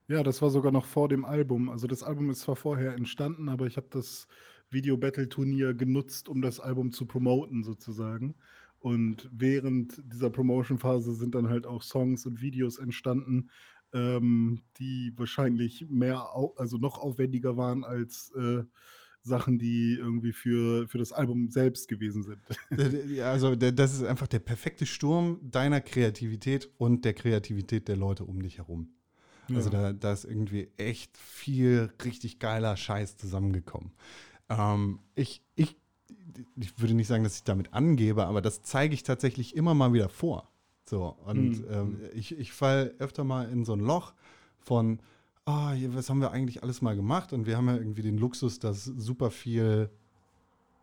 [0.08, 1.68] Ja, das war sogar noch vor dem Album.
[1.68, 4.26] Also das Album ist zwar vorher entstanden, aber ich habe das
[4.70, 8.34] Video-Battle-Turnier genutzt, um das Album zu promoten sozusagen.
[8.78, 13.50] Und während dieser Promotion-Phase sind dann halt auch Songs und Videos entstanden,
[13.92, 18.62] ähm, die wahrscheinlich mehr, also noch aufwendiger waren als äh,
[19.22, 22.40] Sachen, die irgendwie für, für das Album selbst gewesen sind.
[23.22, 28.40] Also das ist einfach der perfekte Sturm deiner Kreativität und der Kreativität der Leute um
[28.42, 28.97] dich herum.
[29.54, 29.82] Also Ja.
[29.82, 33.92] da, da ist irgendwie echt viel richtig geiler Scheiß zusammengekommen.
[34.48, 35.76] Ähm, ich, ich,
[36.56, 39.92] ich würde nicht sagen, dass ich damit angebe, aber das zeige ich tatsächlich immer mal
[39.92, 40.50] wieder vor.
[40.84, 41.66] So, und Mhm.
[41.70, 44.14] ähm, ich, ich falle öfter mal in so ein Loch
[44.58, 45.00] von,
[45.44, 47.32] ah, hier, was haben wir eigentlich alles mal gemacht?
[47.32, 49.90] Und wir haben ja irgendwie den Luxus, dass super viel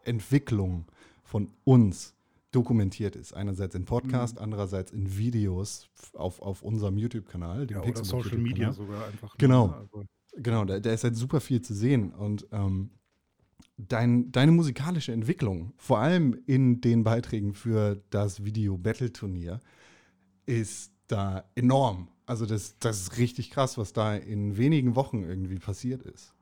[0.04, 0.86] Entwicklung
[1.24, 2.15] von uns
[2.56, 3.34] dokumentiert ist.
[3.34, 7.68] Einerseits in Podcast, andererseits in Videos auf, auf unserem YouTube-Kanal.
[7.68, 9.38] dem Ja, oder Pixelbook Social Media sogar einfach.
[9.38, 9.68] Genau.
[9.68, 9.76] ne?
[9.76, 10.06] Also,
[10.38, 12.12] Genau, da, da ist halt super viel zu sehen.
[12.12, 12.92] Und ähm,
[13.78, 19.60] dein, deine musikalische Entwicklung, vor allem in den Beiträgen für das Video-Battle-Turnier,
[20.46, 22.10] ist da enorm.
[22.26, 26.35] Also das, das ist richtig krass, was da in wenigen Wochen irgendwie passiert ist.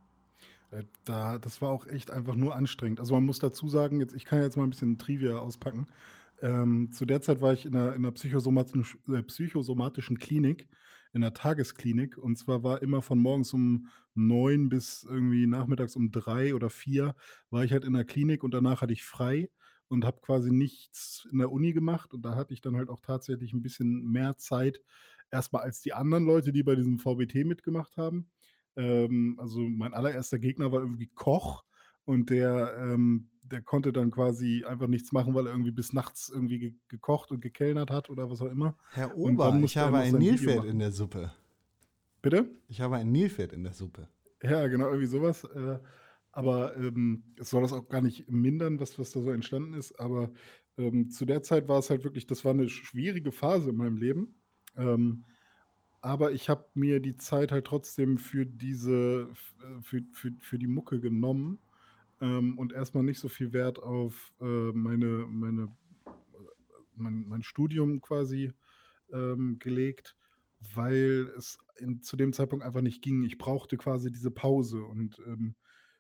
[0.74, 3.00] Äh, Da, das war auch echt einfach nur anstrengend.
[3.00, 5.88] Also man muss dazu sagen, jetzt, ich kann jetzt mal ein bisschen Trivia auspacken.
[6.42, 10.68] Ähm, zu der Zeit war ich in einer, in äh, psychosomatischen Klinik,
[11.14, 12.18] in einer Tagesklinik.
[12.18, 17.16] Und zwar war immer von morgens um neun bis irgendwie nachmittags um drei oder vier
[17.50, 19.50] war ich halt in der Klinik und danach hatte ich frei
[19.90, 22.14] und habe quasi nichts in der Uni gemacht.
[22.14, 24.82] Und da hatte ich dann halt auch tatsächlich ein bisschen mehr Zeit,
[25.32, 28.30] erstmal als die anderen Leute, die bei diesem VBT mitgemacht haben.
[28.76, 31.64] Ähm, also mein allererster Gegner war irgendwie Koch
[32.06, 36.30] und der, ähm, der konnte dann quasi einfach nichts machen, weil er irgendwie bis nachts
[36.30, 38.78] irgendwie ge gekocht und gekellnert hat oder was auch immer.
[38.92, 41.32] Herr Ober, ich habe ein Nilpferd in der Suppe.
[42.22, 42.50] Bitte?
[42.68, 44.08] Ich habe ein Nilpferd in der Suppe.
[44.42, 45.44] Ja, genau, irgendwie sowas.
[45.44, 45.80] Äh,
[46.32, 50.00] aber ähm, es soll das auch gar nicht mindern, was, was da so entstanden ist.
[50.00, 50.32] Aber
[50.78, 53.98] ähm, zu der Zeit war es halt wirklich, das war eine schwierige Phase in meinem
[53.98, 54.36] Leben.
[54.76, 55.26] Ähm,
[56.04, 59.30] aber ich habe mir die Zeit halt trotzdem für diese,
[59.62, 61.60] äh, für, für, für die Mucke genommen
[62.20, 65.74] ähm, und erstmal nicht so viel Wert auf äh, meine, meine,
[66.98, 68.52] mein, mein Studium quasi
[69.14, 70.18] ähm, gelegt,
[70.76, 73.24] weil es in, zu dem Zeitpunkt einfach nicht ging.
[73.24, 75.56] Ich brauchte quasi diese Pause und ähm,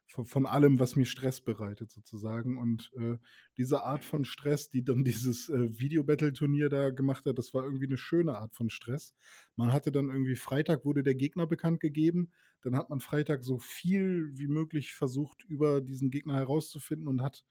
[0.07, 2.57] von, von allem, was mir Stress bereitet, sozusagen.
[2.57, 3.17] Und äh,
[3.57, 7.87] diese Art von Stress, die dann dieses äh, Video-Battle-Turnier da gemacht hat, das war irgendwie
[7.87, 9.15] eine schöne Art von Stress.
[9.55, 12.31] Man hatte dann irgendwie Freitag wurde der Gegner bekannt gegeben.
[12.61, 17.43] Dann hat man Freitag so viel wie möglich versucht, über diesen Gegner herauszufinden und hat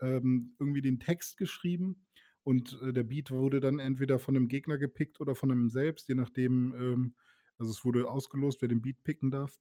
[0.00, 2.04] ähm, irgendwie den Text geschrieben.
[2.42, 6.08] Und äh, der Beat wurde dann entweder von dem Gegner gepickt oder von einem selbst,
[6.08, 6.74] je nachdem.
[6.74, 7.14] Ähm,
[7.58, 9.58] also es wurde ausgelost, wer den Beat picken darf.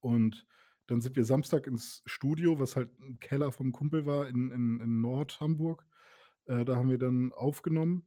[0.00, 0.46] Und
[0.86, 4.80] dann sind wir Samstag ins Studio, was halt ein Keller vom Kumpel war in, in,
[4.80, 5.86] in Nord-Hamburg.
[6.46, 8.04] Äh, da haben wir dann aufgenommen.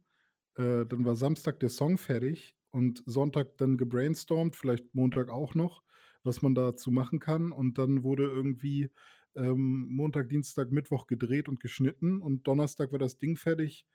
[0.56, 5.82] Äh, dann war Samstag der Song fertig und Sonntag dann gebrainstormt, vielleicht Montag auch noch,
[6.22, 7.52] was man dazu machen kann.
[7.52, 8.90] Und dann wurde irgendwie
[9.34, 13.86] ähm, Montag, Dienstag, Mittwoch gedreht und geschnitten und Donnerstag war das Ding fertig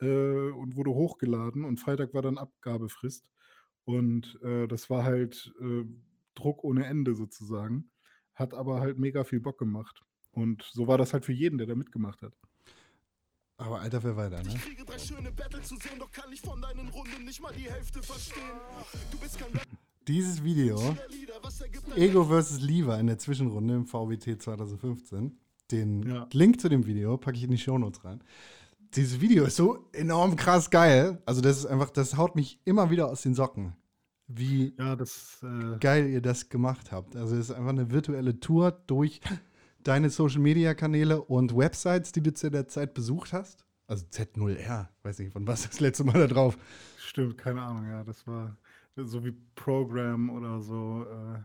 [0.00, 3.28] äh, und wurde hochgeladen und Freitag war dann Abgabefrist.
[3.84, 5.84] Und äh, das war halt äh,
[6.34, 7.90] Druck ohne Ende sozusagen.
[8.38, 10.04] Hat aber halt mega viel Bock gemacht.
[10.30, 12.32] Und so war das halt für jeden, der da mitgemacht hat.
[13.56, 14.50] Aber alter Verwalter, ne?
[14.54, 17.52] Ich kriege drei schöne Battle zu sehen, doch kann ich von deinen Runden nicht mal
[17.52, 18.44] die Hälfte verstehen.
[19.10, 19.48] Du bist kein
[20.06, 20.96] Dieses Video,
[21.96, 22.60] Ego vs.
[22.60, 25.36] Lever in der Zwischenrunde im VWT 2015,
[25.72, 26.28] den Ja.
[26.32, 28.22] Link zu dem Video packe ich in die Shownotes rein.
[28.94, 31.20] Dieses Video ist so enorm krass geil.
[31.26, 33.74] Also, das ist einfach, das haut mich immer wieder aus den Socken.
[34.28, 37.16] Wie Ja, das, äh, geil ihr das gemacht habt.
[37.16, 39.20] Also es ist einfach eine virtuelle Tour durch
[39.84, 43.64] deine Social Media Kanäle und Websites, die du zu der Zeit besucht hast.
[43.86, 46.58] Also Z0R, weiß nicht, von was das letzte Mal da drauf.
[46.98, 48.54] stimmt, keine Ahnung, ja, das war
[48.96, 51.38] so wie Program oder so, äh,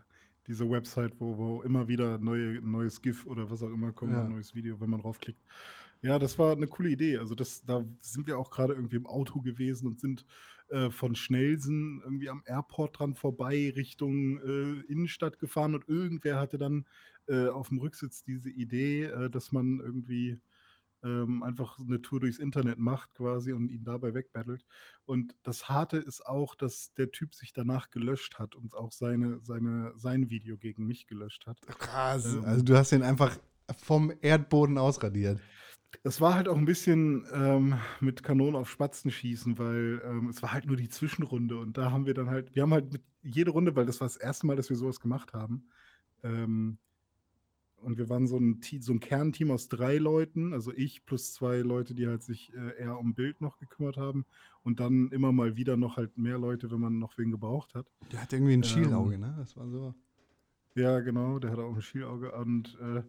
[0.48, 4.24] diese Website, wo, wo immer wieder neue, neues GIF oder was auch immer kommt, Ja.
[4.26, 5.39] ein neues Video, wenn man draufklickt.
[6.02, 7.17] Ja, das war eine coole Idee.
[7.17, 10.26] Also das, da sind wir auch gerade irgendwie im Auto gewesen und sind
[10.69, 16.58] äh, von Schnelsen irgendwie am Airport dran vorbei Richtung äh, Innenstadt gefahren und irgendwer hatte
[16.58, 16.86] dann
[17.28, 20.39] äh, auf dem Rücksitz diese Idee, äh, dass man irgendwie
[21.04, 24.65] ähm, einfach eine Tour durchs Internet macht quasi und ihn dabei wegbattelt.
[25.06, 29.39] Und das Harte ist auch, dass der Typ sich danach gelöscht hat und auch seine,
[29.41, 31.62] seine, sein Video gegen mich gelöscht hat.
[31.62, 32.34] Krass.
[32.34, 32.45] Ähm.
[32.45, 33.38] Also du hast den einfach
[33.78, 35.39] vom Erdboden ausradiert.
[36.01, 40.41] Es war halt auch ein bisschen ähm, mit Kanonen auf Spatzen schießen, weil ähm, es
[40.41, 43.03] war halt nur die Zwischenrunde und da haben wir dann halt, wir haben halt mit
[43.21, 45.69] jede Runde, weil das war das erste Mal, dass wir sowas gemacht haben.
[46.23, 46.77] Ähm,
[47.84, 51.58] und wir waren so ein, so ein Kernteam aus drei Leuten, also ich plus zwei
[51.58, 54.25] Leute, die halt sich äh, eher um Bild noch gekümmert haben
[54.63, 57.91] und dann immer mal wieder noch halt mehr Leute, wenn man noch wen gebraucht hat.
[58.12, 58.63] Der hat irgendwie ein Ähm.
[58.63, 59.36] Schielauge, ne?
[59.38, 59.93] Das war so.
[60.75, 63.03] Ja, genau, der hatte auch ein Schielauge und äh,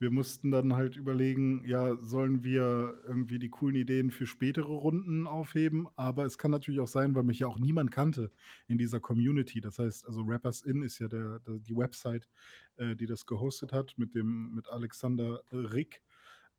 [0.00, 5.26] wir mussten dann halt überlegen, ja, sollen wir irgendwie die coolen Ideen für spätere Runden
[5.26, 5.88] aufheben?
[5.96, 8.30] Aber es kann natürlich auch sein, weil mich ja auch niemand kannte
[8.68, 9.60] in dieser Community.
[9.60, 12.28] Das heißt, also Rappers In ist ja der, der, die Website,
[12.76, 16.00] äh, die das gehostet hat, mit dem, mit Alexander Rick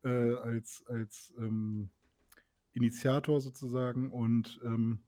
[0.04, 1.89] äh, als, als ähm,
[2.73, 4.12] Initiator sozusagen.
[4.12, 4.99] Und ähm,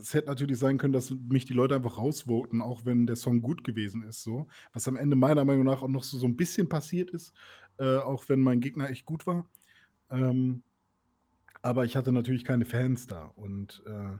[0.00, 3.40] es hätte natürlich sein können, dass mich die Leute einfach rausvoten, auch wenn der Song
[3.40, 4.22] gut gewesen ist.
[4.22, 4.46] So.
[4.72, 7.32] Was am Ende meiner Meinung nach auch noch so, so ein bisschen passiert ist,
[7.78, 9.48] äh, auch wenn mein Gegner echt gut war.
[10.10, 10.62] Ähm,
[11.62, 13.32] aber ich hatte natürlich keine Fans da.
[13.36, 14.18] Und äh,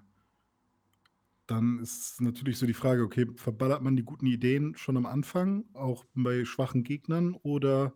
[1.46, 5.64] dann ist natürlich so die Frage, okay, verballert man die guten Ideen schon am Anfang,
[5.74, 7.94] auch bei schwachen Gegnern, oder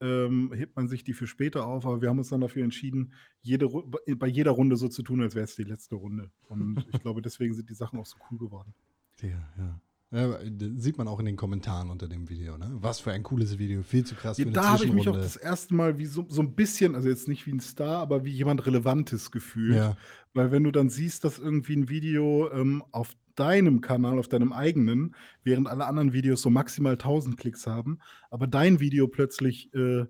[0.00, 1.86] ähm, hebt man sich die für später auf?
[1.86, 5.34] Aber wir haben uns dann dafür entschieden, jede, bei jeder Runde so zu tun, als
[5.34, 6.30] wäre es die letzte Runde.
[6.48, 8.74] Und ich glaube, deswegen sind die Sachen auch so cool geworden.
[9.20, 9.80] Ja, ja.
[10.10, 12.70] Ja, das sieht man auch in den Kommentaren unter dem Video, ne?
[12.80, 15.06] Was für ein cooles Video, viel zu krass Ja, für eine da habe ich mich
[15.08, 17.98] auch das erste Mal wie so, so ein bisschen, also jetzt nicht wie ein Star,
[17.98, 19.76] aber wie jemand Relevantes gefühlt.
[19.76, 19.96] Ja,
[20.32, 24.52] Weil wenn du dann siehst, dass irgendwie ein Video ähm, auf deinem Kanal, auf deinem
[24.52, 27.98] eigenen, während alle anderen Videos so maximal 1000 Klicks haben,
[28.30, 30.06] aber dein Video plötzlich äh,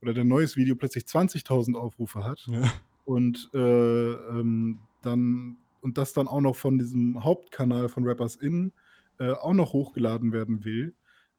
[0.00, 2.72] oder dein neues Video plötzlich 20.000 Aufrufe hat ja.
[3.04, 8.72] und äh, ähm, dann und das dann auch noch von diesem Hauptkanal von Rappers In
[9.18, 10.94] äh, auch noch hochgeladen werden will.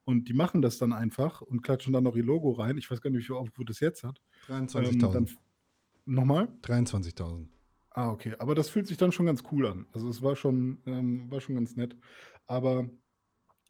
[0.05, 2.77] Und die machen das dann einfach und klatschen dann noch ihr Logo rein.
[2.77, 4.21] Ich weiß gar nicht, wie viel Aufrufe das jetzt hat.
[4.49, 5.13] Ähm, 23.000.
[5.13, 5.29] dann
[6.05, 6.49] nochmal?
[6.61, 7.47] 23.000.
[7.91, 8.35] Ah, okay.
[8.39, 9.85] Aber das fühlt sich dann schon ganz cool an.
[9.93, 11.95] Also es war schon, ähm, war schon ganz nett.
[12.47, 12.89] Aber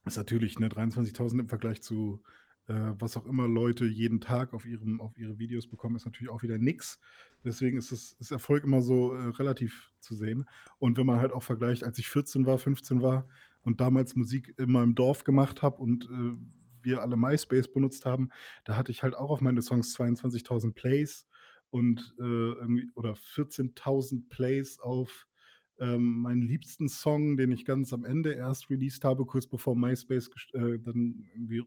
[0.06, 2.24] ist natürlich, ne, 23.000 im Vergleich zu,
[2.68, 6.30] äh, was auch immer Leute jeden Tag auf ihrem auf ihre Videos bekommen, ist natürlich
[6.30, 7.00] auch wieder nix.
[7.44, 10.46] Deswegen ist es ist Erfolg immer so, äh, relativ zu sehen.
[10.80, 13.28] Und wenn man halt auch vergleicht, als ich 14 war, 15 war
[13.63, 16.38] und damals Musik in meinem Dorf gemacht habe und, äh,
[16.82, 18.30] wir alle MySpace benutzt haben,
[18.65, 21.26] da hatte ich halt auch auf meine Songs 22.000 Plays
[21.69, 25.28] und, äh, oder 14.000 Plays auf,
[25.80, 30.30] ähm, meinen liebsten Song, den ich ganz am Ende erst released habe, kurz bevor MySpace
[30.54, 31.63] äh, dann irgendwie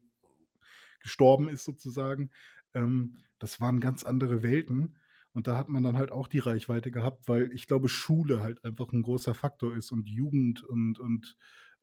[1.00, 2.30] gestorben ist sozusagen.
[2.74, 4.96] Ähm, das waren ganz andere Welten.
[5.32, 8.64] Und da hat man dann halt auch die Reichweite gehabt, weil ich glaube, Schule halt
[8.64, 11.37] einfach ein großer Faktor ist und Jugend und, und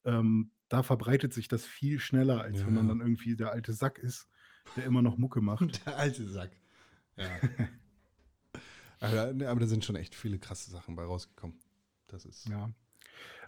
[0.05, 2.89] ähm, da verbreitet sich das viel schneller, als wenn man Ja.
[2.93, 4.27] dann irgendwie der alte Sack ist,
[4.75, 5.85] der immer noch Mucke macht.
[5.85, 6.51] Der alte Sack.
[7.17, 7.39] Ja.
[8.99, 11.57] aber, ne, aber da sind schon echt viele krasse Sachen bei rausgekommen.
[12.07, 12.47] Das ist.
[12.47, 12.71] Ja.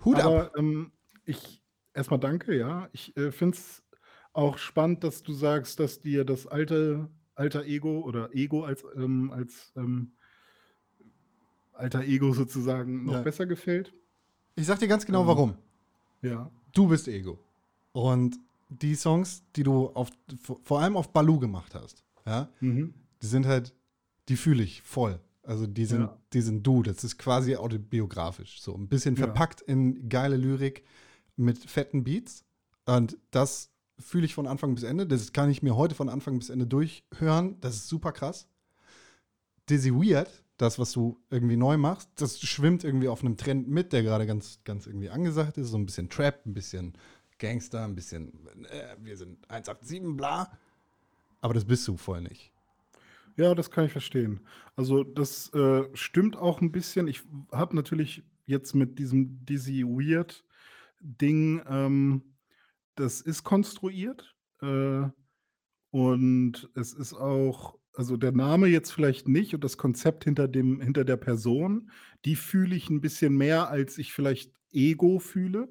[0.04, 0.26] Hut ab!
[0.26, 0.92] Aber ähm,
[1.26, 1.62] ich
[1.94, 2.90] erstmal danke, ja.
[2.94, 3.84] Ich äh, finde es
[4.34, 9.30] auch spannend, dass du sagst, dass dir das alte alter Ego oder Ego als, ähm,
[9.32, 10.14] als ähm,
[11.74, 13.22] alter Ego sozusagen noch Ja.
[13.24, 13.94] besser gefällt.
[14.56, 15.58] Ich sag dir ganz genau Ähm, warum.
[16.26, 16.52] Ja.
[16.74, 17.40] Du bist Ego.
[17.94, 18.38] Und
[18.70, 20.10] die Songs, die du auf,
[20.64, 22.94] vor allem auf Baloo gemacht hast, ja, Mhm.
[23.22, 23.74] die sind halt,
[24.28, 25.20] die fühle ich voll.
[25.44, 26.18] Also die sind, Ja.
[26.34, 26.82] die sind du.
[26.82, 28.60] Das ist quasi autobiografisch.
[28.62, 29.26] So ein bisschen Ja.
[29.26, 30.84] verpackt in geile Lyrik
[31.36, 32.44] mit fetten Beats.
[32.86, 35.06] Und das fühle ich von Anfang bis Ende.
[35.06, 37.58] Das kann ich mir heute von Anfang bis Ende durchhören.
[37.62, 38.48] Das ist super krass.
[39.70, 43.92] Dizzy Weird, das, was du irgendwie neu machst, das schwimmt irgendwie auf einem Trend mit,
[43.94, 45.70] der gerade ganz, ganz irgendwie angesagt ist.
[45.70, 46.94] So ein bisschen Trap, ein bisschen
[47.40, 48.32] Gangster, ein bisschen,
[48.70, 50.58] äh, wir sind 187, bla.
[51.42, 52.52] Aber das bist du voll nicht.
[53.38, 54.40] Ja, das kann ich verstehen.
[54.78, 57.08] Also das äh, stimmt auch ein bisschen.
[57.08, 60.44] Ich habe natürlich jetzt mit diesem Dizzy Weird
[61.02, 62.24] Ding, ähm,
[62.96, 64.36] das ist konstruiert.
[64.62, 65.10] Äh,
[65.92, 70.82] und es ist auch, also der Name jetzt vielleicht nicht und das Konzept hinter dem,
[70.82, 71.92] hinter der Person,
[72.26, 75.70] die fühle ich ein bisschen mehr, als ich vielleicht Ego fühle,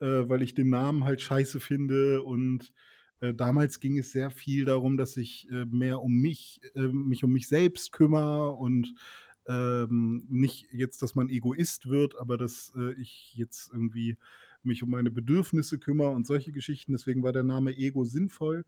[0.00, 2.72] äh, weil ich den Namen halt scheiße finde und
[3.20, 7.24] äh, damals ging es sehr viel darum, dass ich äh, mehr um mich, äh, mich
[7.24, 8.94] um mich selbst kümmere und
[9.46, 14.16] ähm, nicht jetzt, dass man Egoist wird, aber dass äh, ich jetzt irgendwie
[14.62, 16.92] mich um meine Bedürfnisse kümmere und solche Geschichten.
[16.92, 18.64] Deswegen war der Name Ego sinnvoll.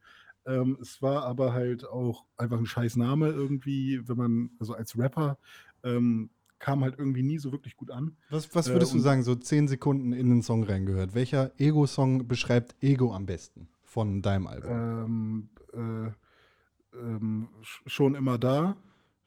[0.47, 4.97] Ähm, es war aber halt auch einfach ein scheiß Name irgendwie, wenn man, also als
[4.99, 5.39] Rapper,
[5.83, 8.17] ähm, kam halt irgendwie nie so wirklich gut an.
[8.31, 11.15] Was, was Äh, würdest du und- sagen, so zehn Sekunden in den Song reingehört?
[11.15, 14.71] Welcher Ego-Song beschreibt Ego am besten von deinem Album?
[14.71, 18.77] Ähm, äh, ähm, sch- schon immer da.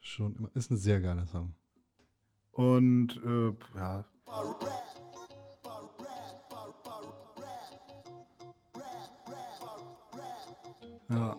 [0.00, 0.50] Schon immer.
[0.54, 1.54] Ist ein sehr geiler Song.
[2.52, 4.04] Und äh, ja,
[11.10, 11.36] ja,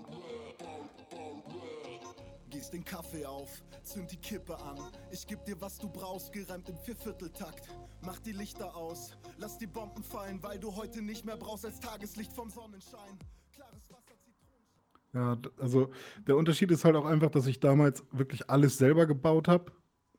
[2.50, 3.50] Gieß den Kaffee auf,
[3.84, 4.78] zünd die Kippe an.
[5.10, 7.70] Ich geb dir, was du brauchst, gereimt im Viervierteltakt.
[8.02, 11.80] Mach die Lichter aus, lass die Bomben fallen, weil du heute nicht mehr brauchst als
[11.80, 13.18] Tageslicht vom Sonnenschein.
[13.54, 14.68] Klares Wasser, Zitronen.
[15.14, 15.92] ja, also
[16.28, 19.72] der Unterschied ist halt auch einfach, dass ich damals wirklich alles selber gebaut habe.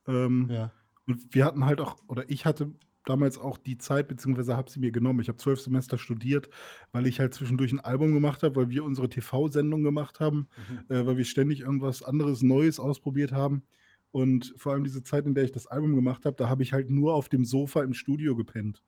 [0.07, 0.73] Ähm, Ja.
[1.07, 2.73] Und wir hatten halt auch, oder ich hatte
[3.05, 5.21] damals auch die Zeit, beziehungsweise habe sie mir genommen.
[5.21, 6.49] Ich habe zwölf Semester studiert,
[6.93, 10.49] weil ich halt zwischendurch ein Album gemacht habe, weil wir unsere TV-Sendung gemacht haben,
[10.89, 13.63] äh, weil wir ständig irgendwas anderes Neues ausprobiert haben.
[14.11, 16.73] Und vor allem diese Zeit, in der ich das Album gemacht habe, da habe ich
[16.73, 18.83] halt nur auf dem Sofa im Studio gepennt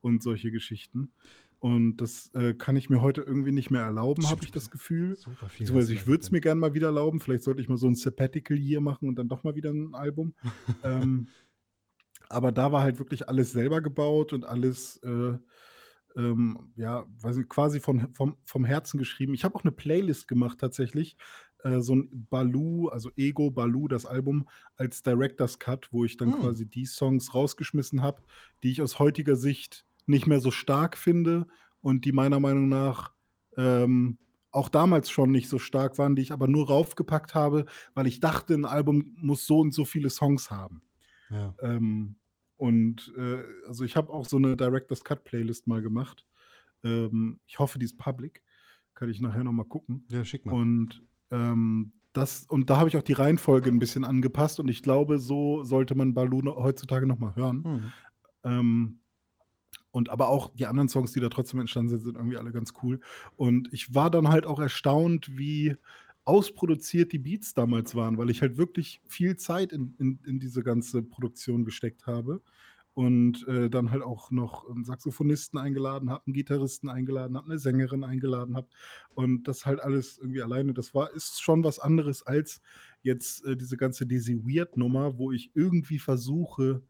[0.00, 1.10] und solche Geschichten.
[1.60, 5.16] Und das äh, kann ich mir heute irgendwie nicht mehr erlauben, habe ich das Gefühl.
[5.16, 5.66] Super viel.
[5.66, 7.18] Beziehungsweise ich würde es mir gerne mal wieder erlauben.
[7.18, 9.92] Vielleicht sollte ich mal so ein Sabbatical hier machen und dann doch mal wieder ein
[9.94, 10.34] Album.
[10.84, 11.26] ähm,
[12.28, 15.38] aber da war halt wirklich alles selber gebaut und alles, äh,
[16.16, 19.34] ähm, ja, weiß nicht, quasi von, vom, vom Herzen geschrieben.
[19.34, 21.16] Ich habe auch eine Playlist gemacht tatsächlich.
[21.62, 26.32] Äh, so ein Baloo, also Ego Baloo, das Album, als Director's Cut, wo ich dann
[26.32, 26.40] Hm.
[26.40, 28.22] quasi die Songs rausgeschmissen habe,
[28.62, 31.46] die ich aus heutiger Sicht nicht mehr so stark finde
[31.80, 33.12] und die meiner Meinung nach
[33.56, 34.18] ähm,
[34.50, 38.20] auch damals schon nicht so stark waren, die ich aber nur raufgepackt habe, weil ich
[38.20, 40.82] dachte, ein Album muss so und so viele Songs haben.
[41.30, 41.54] Ja.
[41.60, 42.16] Ähm,
[42.56, 46.26] und äh, also ich habe auch so eine Director's Cut Playlist mal gemacht.
[46.82, 48.42] Ähm, ich hoffe, die ist public.
[48.94, 50.04] Kann ich nachher nochmal gucken.
[50.08, 50.54] ja, schick mal.
[50.54, 54.82] Und ähm, das, und da habe ich auch die Reihenfolge ein bisschen angepasst und ich
[54.82, 57.64] glaube, so sollte man Baloo no- heutzutage nochmal hören.
[57.64, 57.92] Hm.
[58.42, 59.00] Ähm,
[59.90, 62.72] und aber auch die anderen Songs, die da trotzdem entstanden sind, sind irgendwie alle ganz
[62.82, 63.00] cool.
[63.36, 65.76] Und ich war dann halt auch erstaunt, wie
[66.28, 70.62] ausproduziert die Beats damals waren, weil ich halt wirklich viel Zeit in, in, in diese
[70.62, 72.42] ganze Produktion gesteckt habe.
[72.92, 77.58] und äh, dann halt auch noch einen Saxophonisten eingeladen habe, einen Gitarristen eingeladen habe, eine
[77.60, 78.66] Sängerin eingeladen habe
[79.14, 82.60] und das halt alles irgendwie alleine, das war ist schon was anderes als
[83.02, 86.82] jetzt äh, diese ganze Dizzy Weird Nummer, wo ich irgendwie versuche,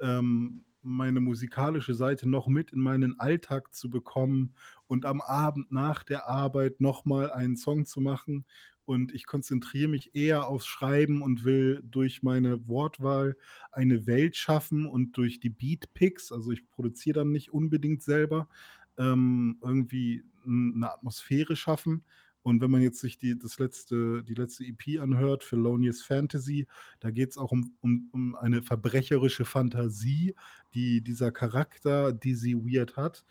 [0.00, 4.54] ähm, meine musikalische Seite noch mit in meinen Alltag zu bekommen
[4.86, 8.44] und am Abend nach der Arbeit nochmal einen Song zu machen.
[8.86, 13.36] Und ich konzentriere mich eher aufs Schreiben und will durch meine Wortwahl
[13.72, 18.48] eine Welt schaffen und durch die Beat-Picks, also ich produziere dann nicht unbedingt selber,
[18.96, 22.04] ähm, irgendwie eine Atmosphäre schaffen.
[22.42, 26.68] Und wenn man jetzt sich die, das letzte, die letzte EP anhört, Felonious Fantasy,
[27.00, 30.36] da geht es auch um, um, um eine verbrecherische Fantasie,
[30.72, 33.24] die dieser Charakter, sie weird hat.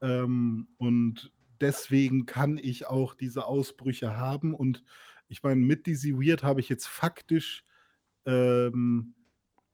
[0.00, 1.30] Ähm, und
[1.62, 4.54] deswegen kann ich auch diese Ausbrüche haben.
[4.54, 4.84] Und
[5.28, 7.64] ich meine, mit Dizzy Weird habe ich jetzt faktisch
[8.26, 9.14] ähm,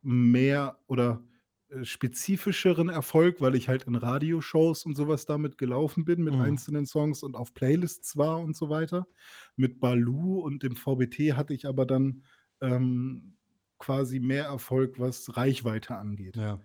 [0.02, 1.24] mehr oder
[1.68, 6.40] äh, spezifischeren Erfolg, weil ich halt in Radioshows und sowas damit gelaufen bin, mit Mhm.
[6.40, 9.06] einzelnen Songs und auf Playlists war und so weiter.
[9.56, 12.24] Mit Baloo und dem VBT hatte ich aber dann
[12.60, 13.36] ähm,
[13.78, 16.36] quasi mehr Erfolg, was Reichweite angeht.
[16.36, 16.60] Ja.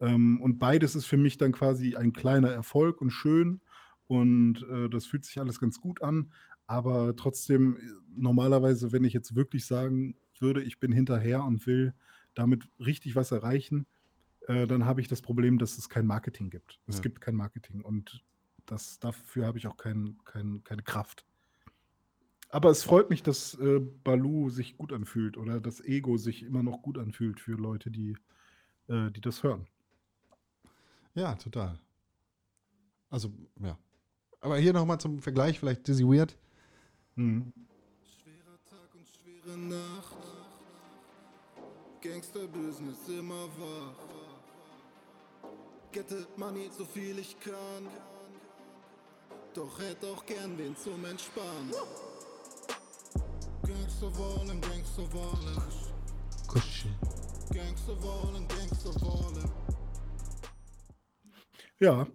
[0.00, 3.60] Ähm, und beides ist für mich dann quasi ein kleiner Erfolg und schön.
[4.06, 6.32] Und äh, das fühlt sich alles ganz gut an.
[6.66, 7.78] Aber trotzdem,
[8.14, 11.94] normalerweise, wenn ich jetzt wirklich sagen würde, ich bin hinterher und will
[12.34, 13.86] damit richtig was erreichen,
[14.48, 16.80] äh, dann habe ich das Problem, dass es kein Marketing gibt.
[16.86, 17.02] Es Ja.
[17.02, 18.24] gibt kein Marketing und
[18.66, 21.24] das, dafür habe ich auch kein, kein, keine Kraft.
[22.48, 26.62] Aber es freut mich, dass äh, Baloo sich gut anfühlt oder das Ego sich immer
[26.62, 28.16] noch gut anfühlt für Leute, die,
[28.88, 29.66] äh, die das hören.
[31.14, 31.80] Ja, total.
[33.10, 33.78] Also, ja.
[34.46, 36.36] Aber hier nochmal zum Vergleich, vielleicht Dizzy Weird.
[37.16, 37.52] Mhm.
[38.22, 40.16] Schwerer Tag und schwere Nacht.
[42.00, 45.50] Gangster-Business immer wach.
[45.90, 47.88] Gettet Money so viel ich kann.
[49.52, 51.72] Doch hätte auch gern wen zum Entspannen.
[53.64, 55.62] Gangster wollen, Gangster wollen.
[56.46, 56.92] Kuschel.
[57.52, 59.50] Gangster wollen, Gangster wollen.
[61.80, 62.06] Ja,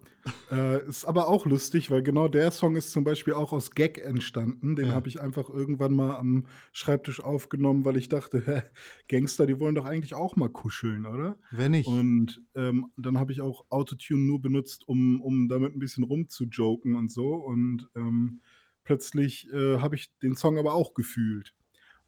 [0.50, 3.98] äh, ist aber auch lustig, weil genau der Song ist zum Beispiel auch aus Gag
[3.98, 4.76] entstanden.
[4.76, 4.92] Den Ja.
[4.92, 8.62] habe ich einfach irgendwann mal am Schreibtisch aufgenommen, weil ich dachte, hä,
[9.08, 11.38] Gangster, die wollen doch eigentlich auch mal kuscheln, oder?
[11.50, 11.88] Wenn nicht.
[11.88, 16.94] Und ähm, dann habe ich auch Autotune nur benutzt, um, um damit ein bisschen rumzujoken
[16.94, 17.34] und so.
[17.34, 18.40] Und ähm,
[18.84, 21.54] plötzlich äh, habe ich den Song aber auch gefühlt.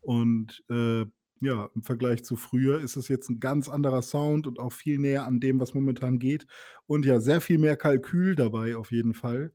[0.00, 1.06] Und äh,
[1.44, 4.98] ja, im Vergleich zu früher ist es jetzt ein ganz anderer Sound und auch viel
[4.98, 6.46] näher an dem, was momentan geht.
[6.86, 9.52] Und ja, sehr viel mehr Kalkül dabei auf jeden Fall.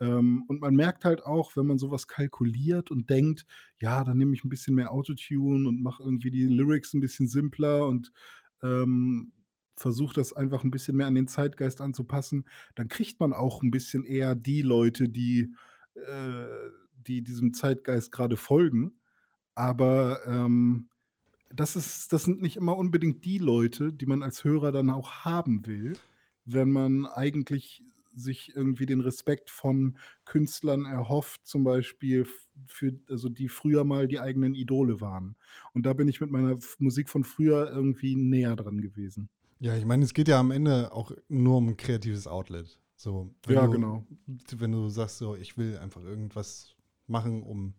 [0.00, 3.46] Ähm, und man merkt halt auch, wenn man sowas kalkuliert und denkt,
[3.80, 7.28] ja, dann nehme ich ein bisschen mehr Autotune und mache irgendwie die Lyrics ein bisschen
[7.28, 8.12] simpler und
[8.62, 9.32] ähm,
[9.76, 13.70] versuche das einfach ein bisschen mehr an den Zeitgeist anzupassen, dann kriegt man auch ein
[13.70, 15.54] bisschen eher die Leute, die,
[15.94, 16.46] äh,
[16.94, 19.00] die diesem Zeitgeist gerade folgen.
[19.54, 20.88] Aber ähm,
[21.50, 25.24] das ist, das sind nicht immer unbedingt die Leute, die man als Hörer dann auch
[25.24, 25.98] haben will,
[26.44, 27.84] wenn man eigentlich
[28.14, 32.26] sich irgendwie den Respekt von Künstlern erhofft, zum Beispiel
[32.66, 35.36] für, also die früher mal die eigenen Idole waren.
[35.72, 39.28] Und da bin ich mit meiner Musik von früher irgendwie näher dran gewesen.
[39.60, 42.78] Ja, ich meine, es geht ja am Ende auch nur um ein kreatives Outlet.
[42.96, 44.06] So, wenn Ja, du, genau.
[44.56, 47.74] Wenn du sagst, so, ich will einfach irgendwas machen, um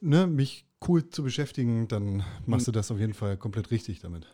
[0.00, 4.26] ne, mich cool zu beschäftigen, dann machst du das auf jeden Fall komplett richtig damit.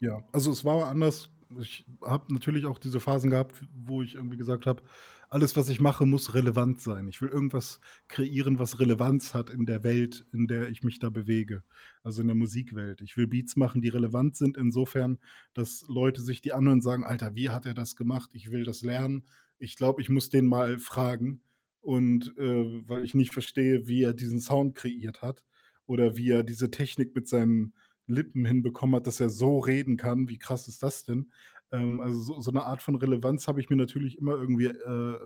[0.00, 1.30] Ja, also es war anders.
[1.60, 4.82] Ich habe natürlich auch diese Phasen gehabt, wo ich irgendwie gesagt habe,
[5.28, 7.08] alles, was ich mache, muss relevant sein.
[7.08, 11.10] Ich will irgendwas kreieren, was Relevanz hat in der Welt, in der ich mich da
[11.10, 11.64] bewege,
[12.04, 13.00] also in der Musikwelt.
[13.00, 15.18] Ich will Beats machen, die relevant sind, insofern,
[15.52, 18.30] dass Leute sich die anhören und sagen, Alter, wie hat er das gemacht?
[18.34, 19.24] Ich will das lernen.
[19.58, 21.40] Ich glaube, ich muss den mal fragen.
[21.86, 25.40] Und äh, weil ich nicht verstehe, wie er diesen Sound kreiert hat
[25.86, 27.74] oder wie er diese Technik mit seinen
[28.08, 30.28] Lippen hinbekommen hat, dass er so reden kann.
[30.28, 31.30] Wie krass ist das denn?
[31.70, 35.18] Ähm, also so, so eine Art von Relevanz habe ich mir natürlich immer irgendwie äh,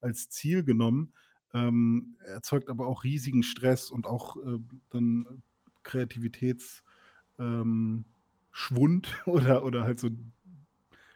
[0.00, 1.12] als Ziel genommen.
[1.52, 4.58] Ähm, erzeugt aber auch riesigen Stress und auch äh,
[4.88, 5.42] dann
[5.82, 6.82] Kreativitätsschwund
[7.38, 8.04] ähm,
[9.26, 10.08] oder, oder halt so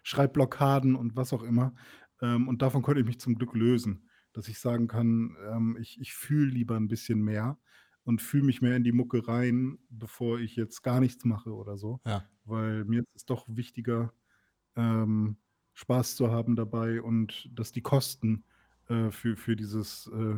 [0.03, 1.75] Schreibblockaden und was auch immer.
[2.20, 6.01] Ähm, und davon konnte ich mich zum Glück lösen, dass ich sagen kann, ähm, ich,
[6.01, 7.59] ich fühle lieber ein bisschen mehr
[8.05, 11.79] und fühle mich mehr in die Mucke rein, bevor ich jetzt gar nichts mache oder
[11.79, 12.01] so.
[12.05, 12.25] Ja.
[12.44, 14.12] Weil mir ist es doch wichtiger,
[14.76, 15.37] ähm,
[15.72, 18.45] Spaß zu haben dabei und dass die Kosten
[18.89, 20.37] äh, für, für dieses äh,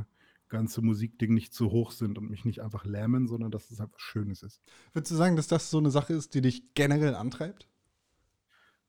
[0.48, 3.98] ganze Musikding nicht zu hoch sind und mich nicht einfach lähmen, sondern dass es einfach
[3.98, 4.62] Schönes ist.
[4.92, 7.68] Würdest du sagen, dass das so eine Sache ist, die dich generell antreibt?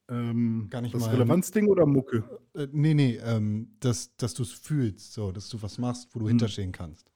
[0.09, 2.23] Ähm, Gar nicht das mal- Relevanzding oder Mucke?
[2.55, 6.19] Äh, nee, nee, ähm, dass, dass du es fühlst, so, dass du was machst, wo
[6.19, 6.29] du Hm.
[6.29, 7.11] hinterstehen kannst.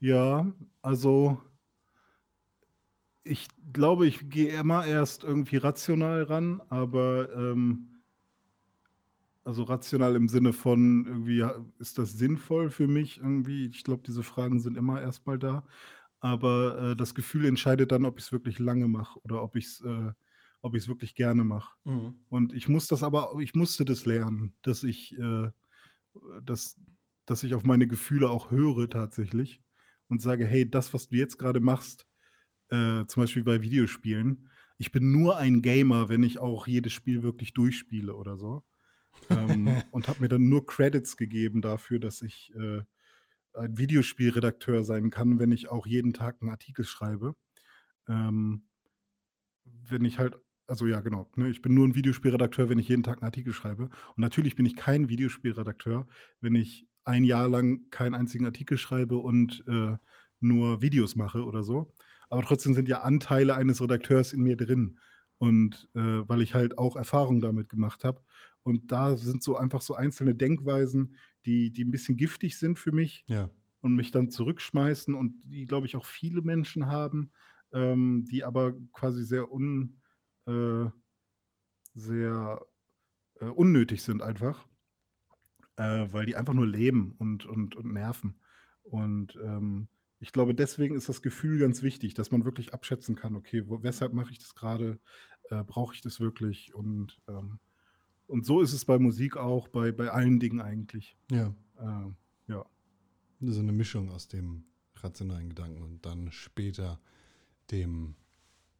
[0.00, 0.46] Ja,
[0.82, 1.40] also
[3.22, 8.02] ich glaube, ich gehe immer erst irgendwie rational ran, aber ähm,
[9.44, 11.44] also rational im Sinne von irgendwie,
[11.78, 13.66] ist das sinnvoll für mich irgendwie?
[13.66, 15.64] Ich glaube, diese Fragen sind immer erstmal da.
[16.20, 19.66] Aber äh, das Gefühl entscheidet dann, ob ich es wirklich lange mache oder ob ich
[19.66, 20.12] es äh,
[20.62, 21.74] ob ich es wirklich gerne mache.
[22.28, 25.50] Und ich muss das aber, ich musste das lernen, dass ich, äh,
[26.42, 26.78] dass,
[27.26, 29.62] dass ich auf meine Gefühle auch höre tatsächlich
[30.08, 32.06] und sage, hey, das, was du jetzt gerade machst,
[32.68, 34.48] äh, zum Beispiel bei Videospielen,
[34.78, 38.64] ich bin nur ein Gamer, wenn ich auch jedes Spiel wirklich durchspiele oder so.
[39.28, 42.82] ähm, und habe mir dann nur Credits gegeben dafür, dass ich äh,
[43.54, 47.34] ein Videospielredakteur sein kann, wenn ich auch jeden Tag einen Artikel schreibe.
[48.08, 48.64] Ähm,
[49.64, 50.38] wenn ich halt,
[50.70, 53.52] also ja, genau, ne, ich bin nur ein Videospielredakteur, wenn ich jeden Tag einen Artikel
[53.52, 53.84] schreibe.
[53.84, 56.06] Und natürlich bin ich kein Videospielredakteur,
[56.40, 59.96] wenn ich ein Jahr lang keinen einzigen Artikel schreibe und äh,
[60.40, 61.92] nur Videos mache oder so.
[62.28, 64.98] Aber trotzdem sind ja Anteile eines Redakteurs in mir drin.
[65.38, 68.22] Und äh, weil ich halt auch Erfahrung damit gemacht habe.
[68.62, 71.16] Und da sind so einfach so einzelne Denkweisen,
[71.46, 73.50] die, die ein bisschen giftig sind für mich Ja.
[73.80, 77.32] und mich dann zurückschmeißen und die, glaube ich, auch viele Menschen haben,
[77.72, 79.99] ähm, die aber quasi sehr un,
[80.46, 80.90] äh,
[81.94, 82.66] sehr
[83.40, 84.66] äh, unnötig sind einfach,
[85.76, 88.38] äh, weil die einfach nur leben und, und, und nerven.
[88.82, 89.88] Und ähm,
[90.18, 93.82] ich glaube, deswegen ist das Gefühl ganz wichtig, dass man wirklich abschätzen kann, okay, wo,
[93.82, 95.00] weshalb mache ich das gerade,
[95.50, 96.74] äh, brauche ich das wirklich?
[96.74, 97.58] Und, ähm,
[98.26, 101.16] und so ist es bei Musik auch, bei, bei allen Dingen eigentlich.
[101.30, 101.54] Ja.
[101.78, 102.16] Ähm,
[102.46, 102.64] ja.
[103.40, 104.66] So eine Mischung aus dem
[104.96, 107.00] rationalen Gedanken und dann später
[107.70, 108.14] dem,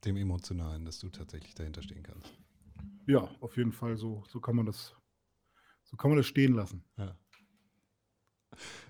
[0.04, 2.32] dem emotionalen, dass du tatsächlich dahinter stehen kannst.
[3.06, 4.94] Ja, auf jeden Fall so, so kann man das,
[5.84, 6.84] so kann man das stehen lassen.
[6.96, 7.16] Ja.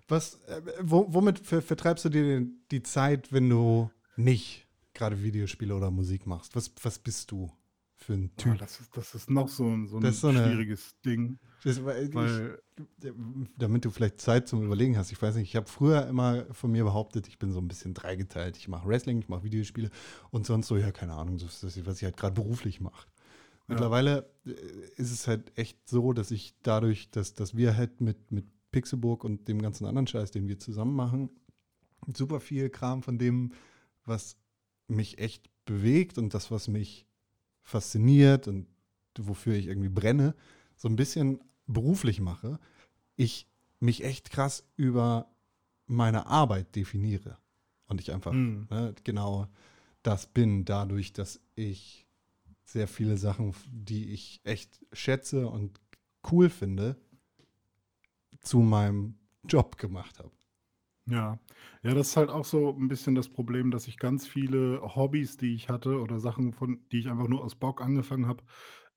[0.08, 5.74] Was, äh, wo, womit ver vertreibst du dir die Zeit, wenn du nicht gerade Videospiele
[5.74, 6.56] oder Musik machst?
[6.56, 7.52] Was, was bist du
[7.94, 8.58] für ein Ja, Typ?
[8.58, 12.08] das, ist, das ist noch so ein, so ein so eine- schwieriges Ding, Das, weil
[12.08, 12.58] ich, weil
[13.58, 15.12] damit du vielleicht Zeit zum Überlegen hast.
[15.12, 17.94] Ich weiß nicht, ich habe früher immer von mir behauptet, ich bin so ein bisschen
[17.94, 18.56] dreigeteilt.
[18.56, 19.90] Ich mache Wrestling, ich mache Videospiele
[20.30, 23.06] und sonst so, ja, keine Ahnung, das ist, was ich halt gerade beruflich mache.
[23.06, 23.74] Ja.
[23.74, 24.52] Mittlerweile äh,
[24.96, 29.24] ist es halt echt so, dass ich dadurch, dass, dass wir halt mit, mit Pixelburg
[29.24, 31.30] und dem ganzen anderen Scheiß, den wir zusammen machen,
[32.14, 33.52] super viel Kram von dem,
[34.04, 34.36] was
[34.88, 37.06] mich echt bewegt und das, was mich
[37.62, 38.66] fasziniert und
[39.18, 40.34] wofür ich irgendwie brenne,
[40.76, 41.40] so ein bisschen
[41.72, 42.58] beruflich mache,
[43.16, 43.46] ich
[43.80, 45.30] mich echt krass über
[45.86, 47.38] meine Arbeit definiere.
[47.86, 48.66] Und ich einfach Mhm.
[48.70, 49.48] ne, genau
[50.02, 52.06] das bin, dadurch, dass ich
[52.64, 55.80] sehr viele Sachen, die ich echt schätze und
[56.30, 56.96] cool finde,
[58.40, 60.30] zu meinem Job gemacht habe.
[61.06, 61.38] Ja.
[61.82, 65.36] Ja, das ist halt auch so ein bisschen das Problem, dass ich ganz viele Hobbys,
[65.36, 68.44] die ich hatte oder Sachen, von die ich einfach nur aus Bock angefangen habe,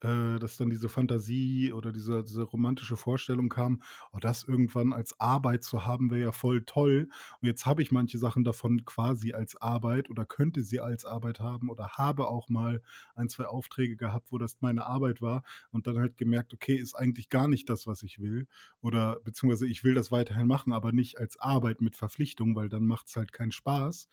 [0.03, 3.81] äh, dass dann diese Fantasie oder diese diese romantische Vorstellung kam:
[4.11, 7.09] „Oh, das irgendwann als Arbeit zu haben, wäre ja voll toll.“
[7.41, 11.39] Und jetzt habe ich manche Sachen davon quasi als Arbeit oder könnte sie als Arbeit
[11.39, 12.81] haben oder habe auch mal
[13.15, 16.95] ein 2 Aufträge gehabt, wo das meine Arbeit war und dann halt gemerkt: „Okay, ist
[16.95, 18.47] eigentlich gar nicht das, was ich will.“
[18.81, 22.85] Oder beziehungsweise ich will das weiterhin machen, aber nicht als Arbeit mit Verpflichtung, weil dann
[22.85, 24.07] macht es halt keinen Spaß.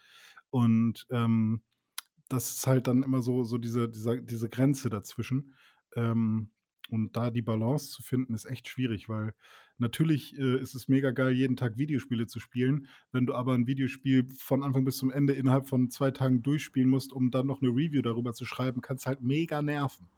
[0.50, 1.62] Und, ähm,
[2.28, 5.54] das ist halt dann immer so so diese dieser diese Grenze dazwischen.
[5.96, 6.50] Ähm,
[6.90, 9.32] und da die Balance zu finden, ist echt schwierig, weil
[9.78, 12.88] natürlich, äh, ist es mega geil, jeden Tag Videospiele zu spielen.
[13.12, 16.90] Wenn du aber ein Videospiel von Anfang bis zum Ende innerhalb von 2 Tagen durchspielen
[16.90, 20.08] musst, um dann noch eine Review darüber zu schreiben, kann's halt mega nerven.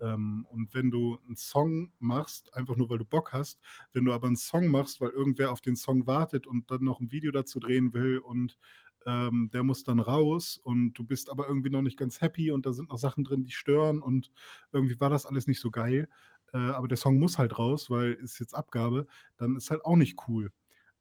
[0.00, 3.60] Ähm, und wenn du einen Song machst, einfach nur, weil du Bock hast
[3.92, 7.00] wenn du aber einen Song machst, weil irgendwer auf den Song wartet und dann noch
[7.00, 8.58] ein Video dazu drehen will und,
[9.06, 12.66] ähm, der muss dann raus und du bist aber irgendwie noch nicht ganz happy und
[12.66, 14.30] da sind noch Sachen drin, die stören und
[14.72, 16.08] irgendwie war das alles nicht so geil,
[16.52, 19.96] äh, aber der Song muss halt raus, weil ist jetzt Abgabe, dann ist halt auch
[19.96, 20.52] nicht cool.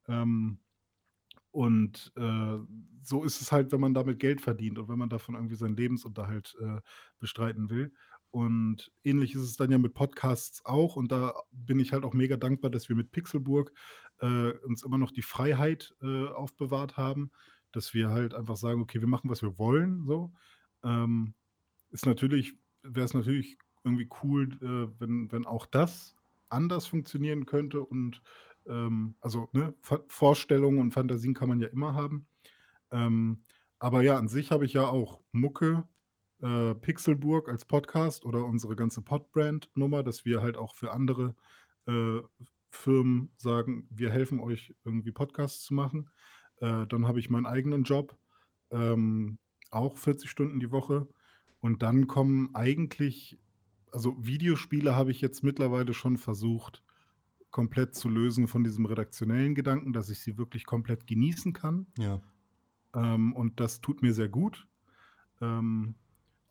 [0.08, 0.60] Ähm,
[1.51, 2.58] und, äh,
[3.03, 5.78] so ist es halt, wenn man damit Geld verdient und wenn man davon irgendwie seinen
[5.78, 6.82] Lebensunterhalt, äh,
[7.20, 7.93] bestreiten will.
[8.32, 12.14] Und ähnlich ist es dann ja mit Podcasts auch und da bin ich halt auch
[12.14, 13.72] mega dankbar, dass wir mit Pixelburg,
[14.20, 17.32] äh, uns immer noch die Freiheit, äh, aufbewahrt haben,
[17.76, 20.34] dass wir halt einfach sagen: „Okay, wir machen, was wir wollen“, so.
[20.84, 21.36] Ähm,
[21.91, 26.15] ist natürlich wäre es natürlich irgendwie cool, äh, wenn wenn auch das
[26.49, 28.21] anders funktionieren könnte und,
[28.67, 29.76] ähm also, ne,
[30.09, 32.28] Vorstellungen und Fantasien kann man ja immer haben.
[32.91, 33.45] Ähm,
[33.80, 35.88] aber ja, an sich habe ich ja auch Mucke,
[36.41, 41.36] äh, Pixelburg als Podcast oder unsere ganze Podbrand-Nummer, dass wir halt auch für andere
[41.88, 42.19] äh,
[42.69, 46.09] Firmen sagen, wir helfen euch irgendwie Podcasts zu machen.
[46.60, 48.18] Äh, dann habe ich meinen eigenen Job,
[48.72, 49.38] ähm,
[49.72, 51.08] auch 40 Stunden die Woche.
[51.60, 53.38] Und dann kommen eigentlich,
[53.91, 56.84] also Videospiele habe ich jetzt mittlerweile schon versucht,
[57.51, 61.88] komplett zu lösen von diesem redaktionellen Gedanken, dass ich sie wirklich komplett genießen kann.
[61.97, 62.22] Ja.
[62.93, 64.68] Ähm, und das tut mir sehr gut.
[65.41, 65.95] Ähm,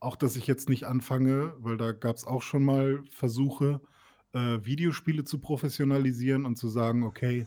[0.01, 3.81] auch, dass ich jetzt nicht anfange, weil da gab es auch schon mal Versuche,
[4.33, 7.47] äh, Videospiele zu professionalisieren und zu sagen, okay,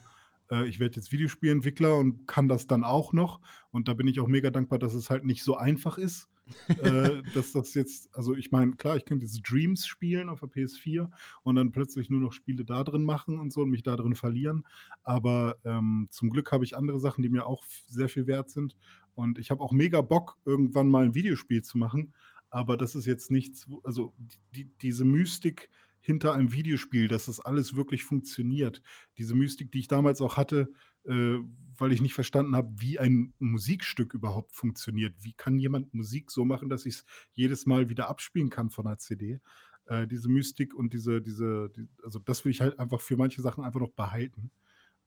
[0.51, 3.39] äh, ich werde jetzt Videospielentwickler und kann das dann auch noch.
[3.71, 6.29] Und da bin ich auch mega dankbar, dass es halt nicht so einfach ist.
[6.81, 10.49] äh, dass das jetzt, also ich meine, klar, ich könnte jetzt Dreams spielen auf der
[10.49, 11.09] PS4
[11.43, 14.15] und dann plötzlich nur noch Spiele da drin machen und so und mich da drin
[14.15, 14.63] verlieren.
[15.03, 18.77] Aber ähm, zum Glück habe ich andere Sachen, die mir auch sehr viel wert sind.
[19.15, 22.13] Und ich habe auch mega Bock, irgendwann mal ein Videospiel zu machen.
[22.49, 24.13] Aber das ist jetzt nichts, also
[24.55, 25.69] die, diese Mystik
[25.99, 28.81] hinter einem Videospiel, dass das alles wirklich funktioniert.
[29.17, 30.71] Diese Mystik, die ich damals auch hatte,
[31.05, 31.37] äh,
[31.77, 35.15] weil ich nicht verstanden habe, wie ein Musikstück überhaupt funktioniert.
[35.21, 38.87] Wie kann jemand Musik so machen, dass ich es jedes Mal wieder abspielen kann von
[38.87, 39.39] einer CD?
[39.85, 43.41] Äh, diese Mystik und diese, diese, die, also das will ich halt einfach für manche
[43.41, 44.51] Sachen einfach noch behalten.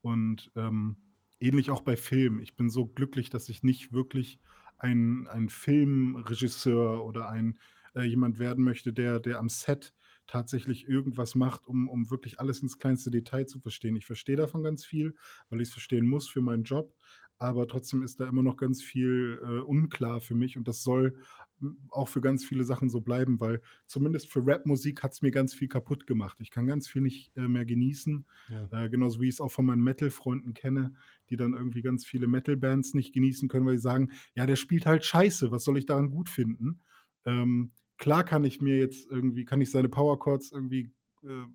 [0.01, 0.97] Und ähm,
[1.39, 2.39] ähnlich auch bei Filmen.
[2.41, 4.39] Ich bin so glücklich, dass ich nicht wirklich
[4.77, 7.59] ein, ein Filmregisseur oder ein
[7.95, 9.93] äh, jemand werden möchte, der, der am Set
[10.31, 13.95] tatsächlich irgendwas macht, um, um wirklich alles ins kleinste Detail zu verstehen.
[13.97, 15.15] Ich verstehe davon ganz viel,
[15.49, 16.95] weil ich es verstehen muss für meinen Job,
[17.37, 21.17] aber trotzdem ist da immer noch ganz viel äh, unklar für mich und das soll
[21.59, 25.31] hm, auch für ganz viele Sachen so bleiben, weil zumindest für Rapmusik hat es mir
[25.31, 26.37] ganz viel kaputt gemacht.
[26.39, 28.71] Ich kann ganz viel nicht äh, mehr genießen, Ja.
[28.71, 30.93] äh, genauso wie ich es auch von meinen Metal-Freunden kenne,
[31.29, 34.85] die dann irgendwie ganz viele Metal-Bands nicht genießen können, weil sie sagen, ja, der spielt
[34.85, 36.81] halt scheiße, was soll ich daran gut finden?
[37.25, 37.71] Ähm,
[38.01, 40.91] klar kann ich mir jetzt irgendwie, kann ich seine Power Chords irgendwie
[41.23, 41.45] äh,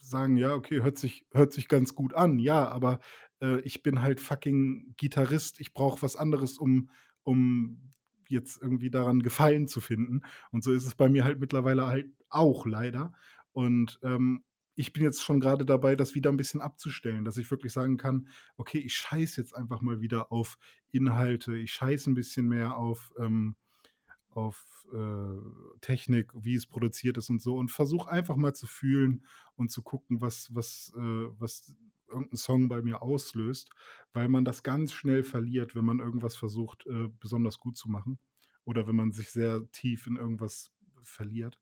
[0.00, 2.98] sagen, ja, okay, hört sich, hört sich ganz gut an, ja, aber
[3.42, 6.90] äh, ich bin halt fucking Gitarrist, ich brauche was anderes, um,
[7.24, 7.92] um
[8.30, 10.22] jetzt irgendwie daran Gefallen zu finden.
[10.50, 13.12] Und so ist es bei mir halt mittlerweile halt auch leider.
[13.52, 14.44] Und ähm,
[14.76, 17.98] ich bin jetzt schon gerade dabei, das wieder ein bisschen abzustellen, dass ich wirklich sagen
[17.98, 20.56] kann, okay, ich scheiße jetzt einfach mal wieder auf
[20.90, 23.56] Inhalte, ich scheiße ein bisschen mehr auf, ähm,
[24.36, 29.26] auf äh, Technik, wie es produziert ist und so und versuche einfach mal zu fühlen
[29.56, 31.72] und zu gucken, was, was, äh, was
[32.08, 33.70] irgendein Song bei mir auslöst,
[34.12, 38.18] weil man das ganz schnell verliert, wenn man irgendwas versucht, äh, besonders gut zu machen
[38.64, 40.72] oder wenn man sich sehr tief in irgendwas
[41.02, 41.58] verliert.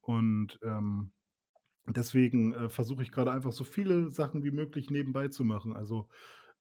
[0.00, 1.12] Und ähm,
[1.86, 5.74] deswegen äh, versuche ich gerade einfach so viele Sachen wie möglich nebenbei zu machen.
[5.74, 6.08] Also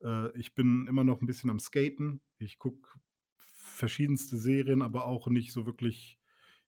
[0.04, 2.22] äh, ich bin immer noch ein bisschen am Skaten.
[2.38, 2.88] Ich gucke
[3.82, 6.20] verschiedenste Serien, aber auch nicht so wirklich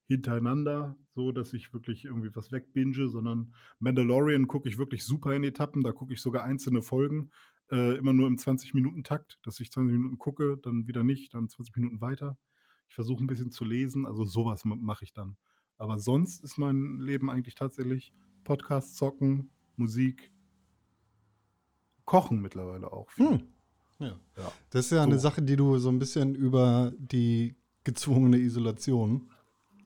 [0.07, 5.43] hintereinander, so dass ich wirklich irgendwie was wegbinge, sondern Mandalorian gucke ich wirklich super in
[5.43, 5.83] Etappen.
[5.83, 7.29] Da gucke ich sogar einzelne Folgen,
[7.71, 11.75] äh, immer nur im 20-Minuten-Takt, dass ich 20 Minuten gucke, dann wieder nicht, dann 20
[11.75, 12.35] Minuten weiter.
[12.89, 15.37] Ich versuche ein bisschen zu lesen, also sowas ma- mache ich dann.
[15.77, 18.11] Aber sonst ist mein Leben eigentlich tatsächlich
[18.43, 20.31] Podcast, Zocken, Musik,
[22.05, 23.07] Kochen mittlerweile auch.
[23.17, 23.53] Hm.
[24.03, 24.19] Ja.
[24.37, 24.51] Ja.
[24.69, 25.21] Das ist ja eine So.
[25.21, 29.29] Sache, die du so ein bisschen über die gezwungene Isolation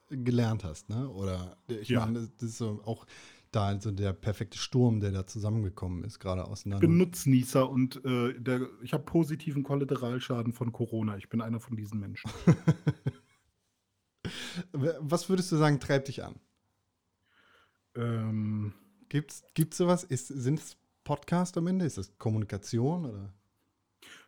[0.10, 1.10] gelernt hast, ne?
[1.10, 2.06] Oder ich Ja.
[2.06, 3.06] meine, das das ist so auch
[3.52, 6.86] da so der perfekte Sturm, der da zusammengekommen ist, gerade Ich auseinander.
[6.88, 11.18] bin Nutznießer und äh, der, ich habe positiven Kollateralschaden von Corona.
[11.18, 12.30] Ich bin einer von diesen Menschen.
[14.74, 16.36] Was würdest du sagen, treibt dich an?
[17.96, 18.74] ähm,
[19.10, 20.04] Gibt's, gibt's sowas?
[20.04, 21.86] Ist, sind es Podcast am Ende?
[21.86, 23.34] Ist das Kommunikation oder?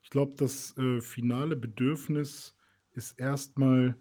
[0.01, 2.55] Ich glaube, das äh, finale Bedürfnis
[2.91, 3.95] ist erstmal,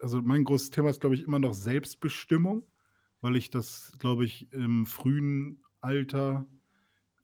[0.00, 2.66] also mein großes Thema ist, glaube ich, immer noch Selbstbestimmung,
[3.20, 6.46] weil ich das, glaube ich, im frühen Alter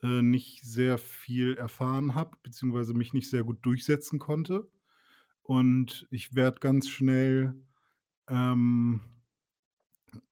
[0.02, 4.68] äh, nicht sehr viel erfahren habe, beziehungsweise mich nicht sehr gut durchsetzen konnte.
[5.42, 7.54] Und ich werde ganz schnell
[8.28, 9.00] ähm,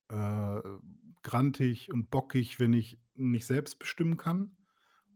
[0.09, 0.61] äh,
[1.23, 4.57] grantig und bockig, wenn ich nicht selbst bestimmen kann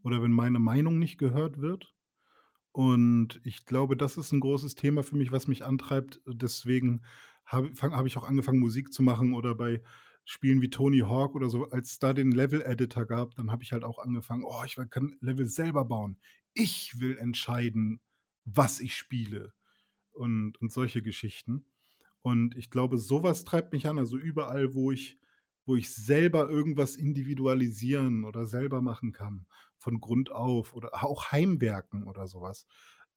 [0.03, 1.96] oder wenn meine Meinung nicht gehört wird.
[2.77, 6.21] Und ich glaube, das ist ein großes Thema für mich, was mich antreibt.
[6.27, 7.01] Deswegen
[7.43, 9.81] habe habe ich auch angefangen, Musik zu machen oder bei
[10.25, 13.71] Spielen wie Tony Hawk oder so, als es da den Level-Editor gab, dann habe ich
[13.71, 16.19] halt auch angefangen, oh, ich kann Level selber bauen.
[16.53, 17.99] Ich will entscheiden,
[18.45, 19.53] was ich spiele
[20.11, 21.65] und, und solche Geschichten.
[22.21, 23.97] Und ich glaube, sowas treibt mich an.
[23.97, 25.17] Also überall, wo ich,
[25.67, 29.45] wo ich selber irgendwas individualisieren oder selber machen kann,
[29.77, 32.65] von Grund auf oder auch Heimwerken oder sowas.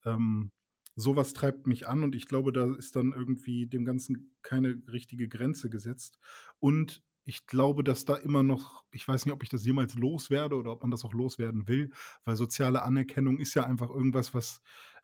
[0.05, 0.51] Ähm,
[0.95, 5.27] sowas treibt mich an und ich glaube, da ist dann irgendwie dem Ganzen keine richtige
[5.27, 6.19] Grenze gesetzt.
[6.59, 10.55] Und ich glaube, dass da immer noch ich weiß nicht, ob ich das jemals loswerde
[10.57, 11.91] oder ob man das auch loswerden will,
[12.25, 14.61] weil soziale Anerkennung ist ja einfach irgendwas, was,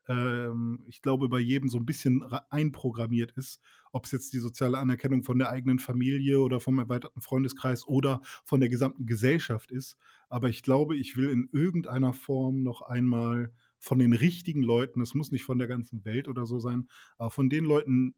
[0.08, 3.62] ähm, ich glaube, bei jedem so ein bisschen ra einprogrammiert ist.
[3.98, 8.22] Ob es jetzt die soziale Anerkennung von der eigenen Familie oder vom erweiterten Freundeskreis oder
[8.46, 9.98] von der gesamten Gesellschaft ist.
[10.30, 15.16] Aber ich glaube, ich will in irgendeiner Form noch einmal von den richtigen Leuten es
[15.16, 16.88] muss nicht von der ganzen Welt oder so sein,
[17.18, 18.14] aber von den Leuten,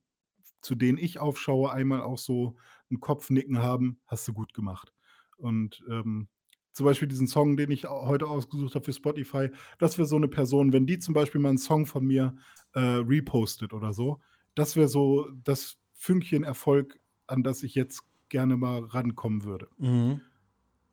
[0.61, 2.57] zu denen ich aufschaue, einmal auch so
[2.91, 4.93] 'n Kopfnicken haben: „Hast du gut gemacht.“
[5.37, 6.29] Und, ähm,
[6.73, 9.49] zum Beispiel diesen Song, den ich heute ausgesucht habe für Spotify,
[9.79, 12.35] das wäre so 'ne Person, wenn die zum Beispiel mal 'n Song von mir,
[12.73, 14.21] äh, repostet oder so,
[14.55, 19.67] das wäre so das Fünkchen Erfolg, an das ich jetzt gerne mal rankommen würde.
[19.77, 20.21] Mhm.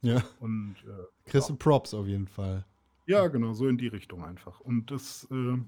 [0.02, 0.22] Ja.
[0.40, 1.54] Und, äh, Kriegst ja.
[1.54, 2.64] du Props auf jeden Fall.
[3.06, 4.60] Ja, genau, so in die Richtung einfach.
[4.60, 5.58] Und das, äh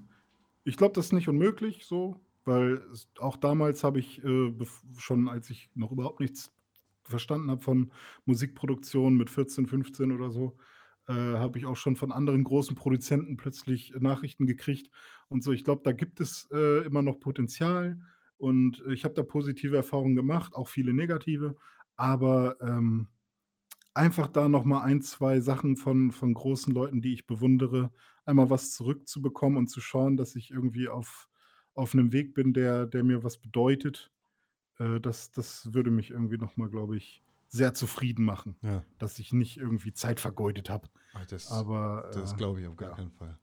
[0.65, 4.53] ich glaube, das ist nicht unmöglich so, weil es auch damals habe ich, äh,
[4.97, 6.51] schon als ich noch überhaupt nichts
[7.03, 7.91] verstanden habe von
[8.25, 10.57] Musikproduktion mit 14, 15 oder so,
[11.09, 14.91] äh, habe ich auch schon von anderen großen Produzenten plötzlich Nachrichten gekriegt
[15.29, 15.53] und so.
[15.53, 17.99] Ich glaube, da gibt es, äh, immer noch Potenzial
[18.37, 21.57] und ich habe da positive Erfahrungen gemacht, auch viele negative,
[21.97, 23.09] aber, ähm,
[23.95, 27.91] einfach da noch mal 1, 2 Sachen von von großen Leuten, die ich bewundere,
[28.25, 31.29] einmal was zurückzubekommen und zu schauen, dass ich irgendwie auf
[31.75, 34.11] auf 'nem Weg bin, der der mir was bedeutet,
[34.79, 38.85] äh, das das würde mich irgendwie noch mal, glaube ich, sehr zufrieden machen, Ja.
[38.99, 40.89] dass ich nicht irgendwie Zeit vergeudet habe.
[41.29, 42.95] Das Aber, das äh, glaube ich auf gar ja.
[42.95, 43.37] keinen Fall.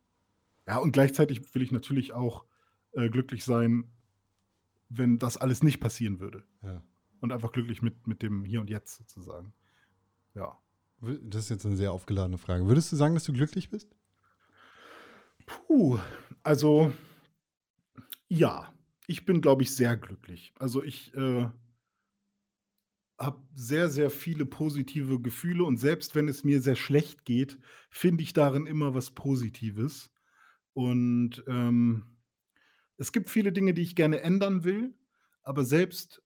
[0.66, 2.44] Ja, und gleichzeitig will ich natürlich auch,
[2.92, 3.92] äh, glücklich sein,
[4.88, 6.44] wenn das alles nicht passieren würde.
[6.62, 6.82] Ja.
[7.20, 9.52] Und einfach glücklich mit mit dem Hier und Jetzt sozusagen.
[10.34, 10.58] Ja.
[11.02, 12.66] Das ist jetzt 'ne sehr aufgeladene Frage.
[12.66, 13.96] Würdest du sagen, dass du glücklich bist?
[15.46, 15.98] Puh,
[16.42, 16.92] also
[18.30, 18.72] ja,
[19.06, 20.52] ich bin, glaube ich, sehr glücklich.
[20.58, 21.48] Also, ich, äh
[23.18, 27.58] habe sehr, sehr viele positive Gefühle und selbst wenn es mir sehr schlecht geht,
[27.90, 30.10] finde ich darin immer was Positives.
[30.74, 32.04] Und, ähm,
[32.98, 34.94] es gibt viele Dinge, die ich gerne ändern will,
[35.42, 36.22] aber selbst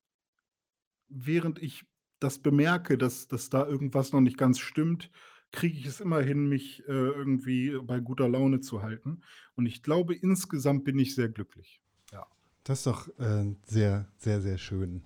[1.09, 1.85] während ich
[2.21, 5.11] das bemerke, dass dass da irgendwas noch nicht ganz stimmt,
[5.53, 9.23] kriege ich es immer hin, mich, äh, irgendwie bei guter Laune zu halten.
[9.57, 11.81] Und ich glaube, insgesamt bin ich sehr glücklich.
[12.13, 12.27] Ja.
[12.65, 15.03] Das ist doch, äh, sehr, sehr, sehr schön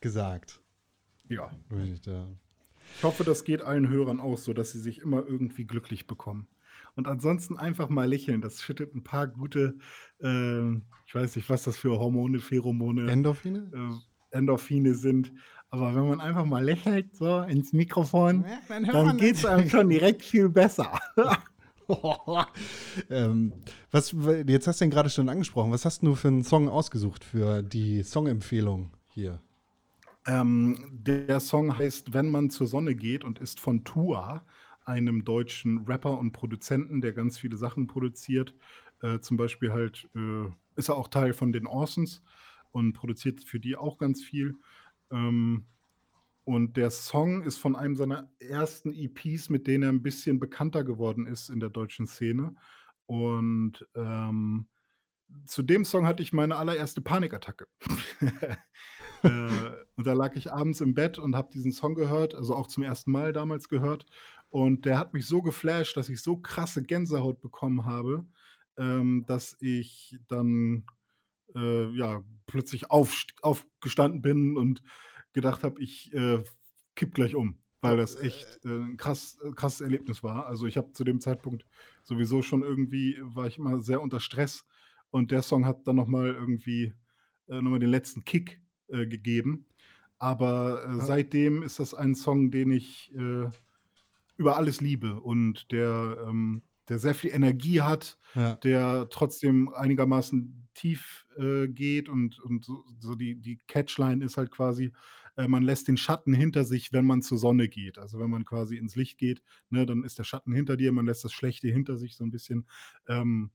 [0.00, 0.63] gesagt.
[1.30, 1.50] Ja.
[1.70, 2.26] Ich da
[2.96, 6.48] Ich hoffe, das geht allen Hörern auch so, dass sie sich immer irgendwie glücklich bekommen.
[6.94, 8.40] Und ansonsten einfach mal lächeln.
[8.40, 9.78] Das schüttet 'n paar gute,
[10.20, 13.72] ähm ich weiß nicht, was das für Hormone, Pheromone, Endorphine?
[13.72, 13.78] äh,
[14.30, 15.32] Endorphine sind.
[15.70, 18.60] Aber wenn man einfach mal lächelt so ins Mikrofon, Ja,
[18.92, 19.50] dann dann geht's das.
[19.50, 21.00] einem schon direkt viel besser.
[23.10, 24.14] Ähm, was
[24.46, 25.72] jetzt hast du ihn grade schon angesprochen.
[25.72, 29.43] Was hast du für 'n Song ausgesucht für die Songempfehlung hier?
[30.26, 34.46] Ähm, der Song heißt „Wenn man zur Sonne geht“ und ist von Tua,
[34.84, 38.54] einem deutschen Rapper und Produzenten, der ganz viele Sachen produziert.
[39.02, 40.46] Äh, zum Beispiel halt, äh,
[40.76, 42.22] ist er auch Teil von den Orsons
[42.72, 44.56] und produziert für die auch ganz viel.
[45.10, 45.66] Ähm,
[46.44, 50.84] und der Song ist von einem seiner ersten EPs, mit denen er 'n bisschen bekannter
[50.84, 52.56] geworden ist in der deutschen Szene.
[53.06, 54.68] Und, ähm,
[55.46, 57.66] zu dem Song hatte ich meine allererste Panikattacke.
[59.24, 62.66] Äh, und da lag ich abends im Bett und habe diesen Song gehört, also auch
[62.68, 64.06] zum ersten Mal damals gehört.
[64.50, 68.26] Und der hat mich so geflasht, dass ich so krasse Gänsehaut bekommen habe,
[68.78, 70.84] ähm, dass ich dann,
[71.54, 74.82] äh, ja, plötzlich aufst aufgestanden bin und
[75.32, 76.44] gedacht habe, ich, äh,
[76.96, 80.46] kippe gleich um, weil das echt, äh, 'n krass äh, krasses Erlebnis war.
[80.46, 81.66] Also, ich habe zu dem Zeitpunkt
[82.04, 84.64] sowieso schon irgendwie war ich immer sehr unter Stress
[85.10, 86.94] und der Song hat dann noch mal irgendwie,
[87.48, 89.66] äh, noch mal den letzten Kick, äh, gegeben.
[90.24, 91.14] Aber, äh, Ah.
[91.14, 93.50] seitdem ist das ein Song, den ich, äh,
[94.38, 98.64] über alles liebe und der, ähm der sehr viel Energie hat, Ja.
[98.64, 104.50] der trotzdem einigermaßen tief, äh, geht und und so so die die Catchline ist halt
[104.52, 104.92] quasi,
[105.36, 107.98] äh, man lässt den Schatten hinter sich, wenn man zur Sonne geht.
[107.98, 111.06] Also, wenn man quasi ins Licht geht, ne, dann ist der Schatten hinter dir, man
[111.06, 112.68] lässt das Schlechte hinter sich so 'n bisschen.
[113.08, 113.52] Ähm,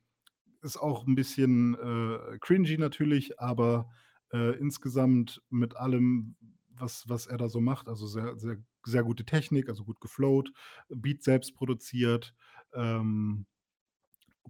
[0.63, 3.89] ist auch 'n bisschen, äh, cringy natürlich, aber,
[4.33, 6.37] äh, insgesamt mit allem,
[6.79, 10.51] was was er da so macht, also sehr sehr sehr gute Technik, also gut geflowt,
[10.89, 12.33] Beat selbst produziert,
[12.73, 13.45] ähm,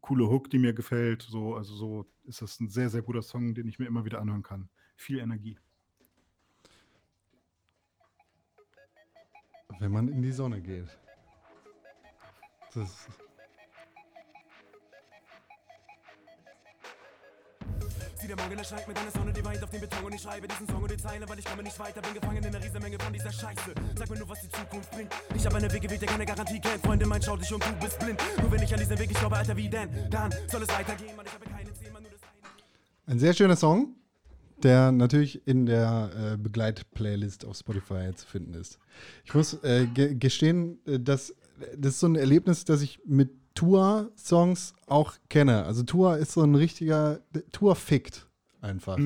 [0.02, 1.56] coole Hook, die mir gefällt, so.
[1.56, 4.44] Also, so ist das 'n sehr, sehr guter Song, den ich mir immer wieder anhören
[4.44, 4.70] kann.
[4.96, 5.60] Viel Energie.
[9.80, 10.88] Wenn man in die Sonne geht.
[12.74, 13.08] Das
[18.20, 20.46] Sieh der Morgen erscheint mit einer Sonne, die weint auf den Beton und ich schreibe
[20.46, 22.98] diesen Song und die Zeile, weil ich komme nicht weiter, bin gefangen in einer Riesenmenge
[23.00, 23.74] von dieser Scheiße.
[23.96, 25.10] Sag mir nur, was die Zukunft bringt.
[25.34, 26.84] Ich habe einen Weg gewählt, der keine Garantie kennt.
[26.84, 28.20] Freunde, mein schau dich und du bist blind.
[28.42, 29.90] Nur wenn ich an diesen Weg, ich glaube, Alter, wie denn?
[30.10, 33.14] Dann soll es weitergehen, Mann, ich habe keine Ziel, nur das eine.
[33.14, 33.96] Ein sehr schöner Song,
[34.64, 38.80] der natürlich in der äh, Begleit-Playlist auf Spotify zu finden ist.
[39.24, 41.34] Ich muss äh, ge gestehen, äh, dass
[41.78, 45.66] das ist so ein Erlebnis, das ich mit Tour-Songs auch kenne.
[45.66, 47.20] Also Tour ist so ein richtiger,
[47.52, 48.28] Tour fickt
[48.62, 48.98] einfach.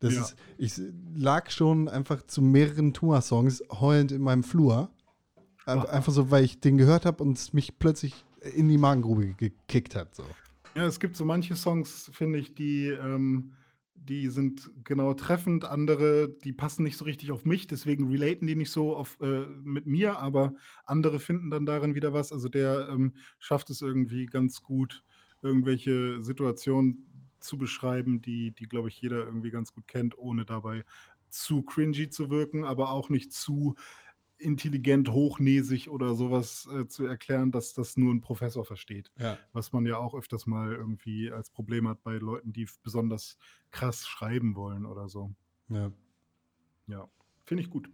[0.00, 0.20] Das Ja.
[0.22, 0.80] ist, ich
[1.14, 4.90] lag schon einfach zu mehreren Tour-Songs heulend in meinem Flur.
[5.66, 8.24] Ein- Einfach so, weil ich den gehört habe und es mich plötzlich
[8.54, 10.14] in die Magengrube gekickt hat.
[10.14, 10.24] So.
[10.74, 13.52] Ja, es gibt so manche Songs, finde ich, die, ähm,
[14.10, 18.56] die sind genau treffend, andere, die passen nicht so richtig auf mich, deswegen relaten die
[18.56, 20.54] nicht so auf, äh, mit mir, aber
[20.84, 22.32] andere finden dann darin wieder was.
[22.32, 25.04] Also der ähm, schafft es irgendwie ganz gut,
[25.42, 27.06] irgendwelche Situationen
[27.38, 30.84] zu beschreiben, die, die glaube ich, jeder irgendwie ganz gut kennt, ohne dabei
[31.28, 33.76] zu cringy zu wirken, aber auch nicht zu
[34.40, 39.38] intelligent, hochnäsig oder sowas äh, zu erklären, dass das nur ein Professor versteht Ja.
[39.52, 43.36] was man ja auch öfters mal irgendwie als Problem hat bei Leuten, die besonders
[43.70, 45.32] krass schreiben wollen oder so.
[45.68, 45.92] ja.
[46.86, 47.08] Ja,
[47.44, 47.88] finde ich gut.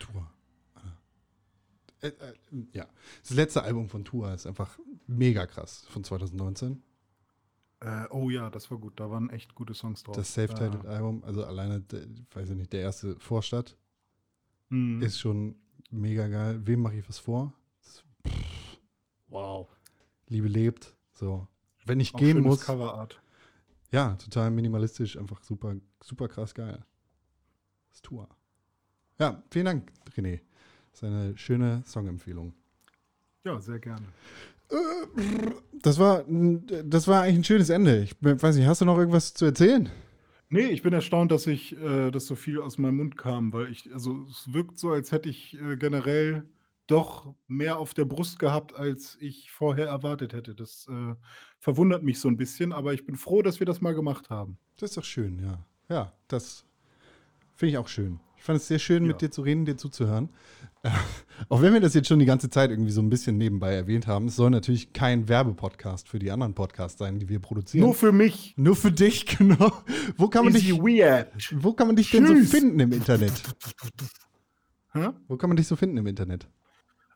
[0.00, 0.28] Tour.
[2.02, 2.34] Äh, äh,
[2.72, 2.86] ja.
[3.22, 6.82] Das letzte Album von Tour ist einfach mega krass von 2019.
[7.80, 8.98] Äh, oh ja, das war gut.
[8.98, 10.16] Da waren echt gute Songs drauf.
[10.16, 11.84] Das Self-Titled-Album, also alleine,
[12.32, 13.76] weiß ich nicht, der erste Vorstadt
[14.68, 15.00] Mhm.
[15.02, 15.54] ist schon
[15.90, 16.60] mega geil.
[16.66, 17.52] Wem mache ich was vor?
[18.26, 18.78] Pff,
[19.28, 19.68] Wow.
[20.28, 20.94] Liebe lebt.
[21.14, 21.46] So.
[21.84, 22.60] Wenn ich Auch gehen muss.
[22.64, 23.20] Coverart.
[23.92, 26.84] Ja, total minimalistisch, einfach super, super krass geil.
[27.90, 28.28] Das Tour.
[29.18, 30.40] Ja, vielen Dank, René.
[30.90, 32.52] Das ist eine schöne Songempfehlung.
[33.44, 34.06] Ja, sehr gerne.
[35.80, 38.02] Das war, das war eigentlich ein schönes Ende.
[38.02, 39.88] Ich weiß nicht, hast du noch irgendwas zu erzählen?
[40.48, 43.70] Nee, ich bin erstaunt, dass ich, äh, dass so viel aus meinem Mund kam, weil
[43.70, 46.48] ich, also es wirkt so, als hätte ich äh, generell
[46.86, 50.54] doch mehr auf der Brust gehabt, als ich vorher erwartet hätte.
[50.54, 51.14] Das äh,
[51.58, 54.58] verwundert mich so ein bisschen, aber ich bin froh, dass wir das mal gemacht haben.
[54.76, 55.66] Das ist doch schön, ja.
[55.88, 56.64] Ja, das
[57.56, 58.20] finde ich auch schön.
[58.36, 59.08] Ich fand es sehr schön, Ja.
[59.08, 60.28] mit dir zu reden, dir zuzuhören.
[60.82, 60.90] Äh,
[61.48, 64.06] auch wenn wir das jetzt schon die ganze Zeit irgendwie so ein bisschen nebenbei erwähnt
[64.06, 67.84] haben, es soll natürlich kein Werbepodcast für die anderen Podcasts sein, die wir produzieren.
[67.86, 68.54] Nur für mich.
[68.56, 69.72] Nur für dich, genau.
[70.16, 71.32] Wo kann man Easy dich, weird.
[71.62, 73.32] wo kann man dich denn so finden im Internet?
[74.92, 75.08] Hä?
[75.28, 76.48] Wo kann man dich so finden im Internet?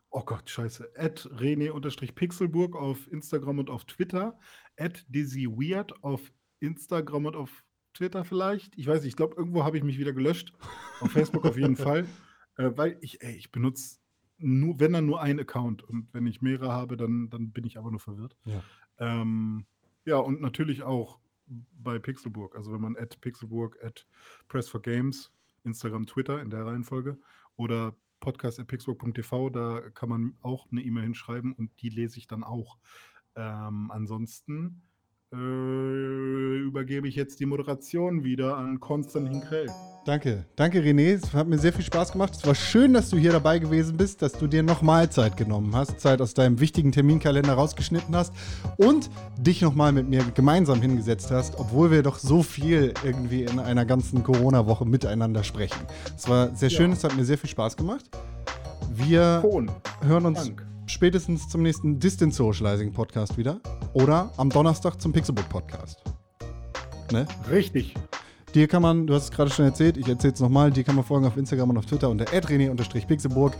[0.09, 0.89] Oh Gott, scheiße.
[0.97, 4.37] At René-Pixelburg auf Instagram und auf Twitter.
[4.77, 6.19] At DizzyWeird auf
[6.59, 7.63] Instagram und auf
[7.93, 8.77] Twitter vielleicht.
[8.77, 10.53] Ich weiß nicht, ich glaube, irgendwo habe ich mich wieder gelöscht.
[10.99, 12.05] Auf Facebook auf jeden Fall.
[12.57, 13.97] Äh, weil ich, ey, ich benutze
[14.37, 15.83] nur, wenn dann nur einen Account.
[15.83, 18.35] Und wenn ich mehrere habe, dann, dann bin ich aber nur verwirrt.
[18.45, 18.63] Ja.
[18.97, 19.65] Ähm,
[20.05, 22.55] ja, und natürlich auch bei Pixelburg.
[22.55, 24.07] Also wenn man at Pixelburg, at
[24.47, 25.31] Press for Games,
[25.63, 27.19] Instagram, Twitter in der Reihenfolge
[27.55, 32.27] oder podcast at pixelburg.tv, da kann man auch eine E-Mail hinschreiben und die lese ich
[32.27, 32.77] dann auch.
[33.35, 34.81] Ähm, ansonsten
[35.33, 39.67] äh, übergebe ich jetzt die Moderation wieder an Konstantin Krell.
[40.03, 41.13] Danke, danke René.
[41.13, 42.33] Es hat mir sehr viel Spaß gemacht.
[42.35, 45.75] Es war schön, dass du hier dabei gewesen bist, dass du dir nochmal Zeit genommen
[45.75, 48.33] hast, Zeit aus deinem wichtigen Terminkalender rausgeschnitten hast
[48.77, 49.09] und
[49.39, 53.85] dich nochmal mit mir gemeinsam hingesetzt hast, obwohl wir doch so viel irgendwie in einer
[53.85, 55.79] ganzen Corona-Woche miteinander sprechen.
[56.17, 56.97] Es war sehr schön, Ja.
[56.97, 58.05] es hat mir sehr viel Spaß gemacht.
[58.91, 59.69] Wir Ton.
[60.01, 60.65] hören uns Dank.
[60.91, 63.59] Spätestens zum nächsten Distance Socializing Podcast wieder
[63.93, 66.03] oder am Donnerstag zum Pixelbook Podcast.
[67.11, 67.25] Ne?
[67.49, 67.95] Richtig.
[68.53, 70.95] Dir kann man, du hast es gerade schon erzählt, ich erzähle es nochmal, dir kann
[70.95, 73.53] man folgen auf Instagram und auf Twitter unter @rené_pixelburg.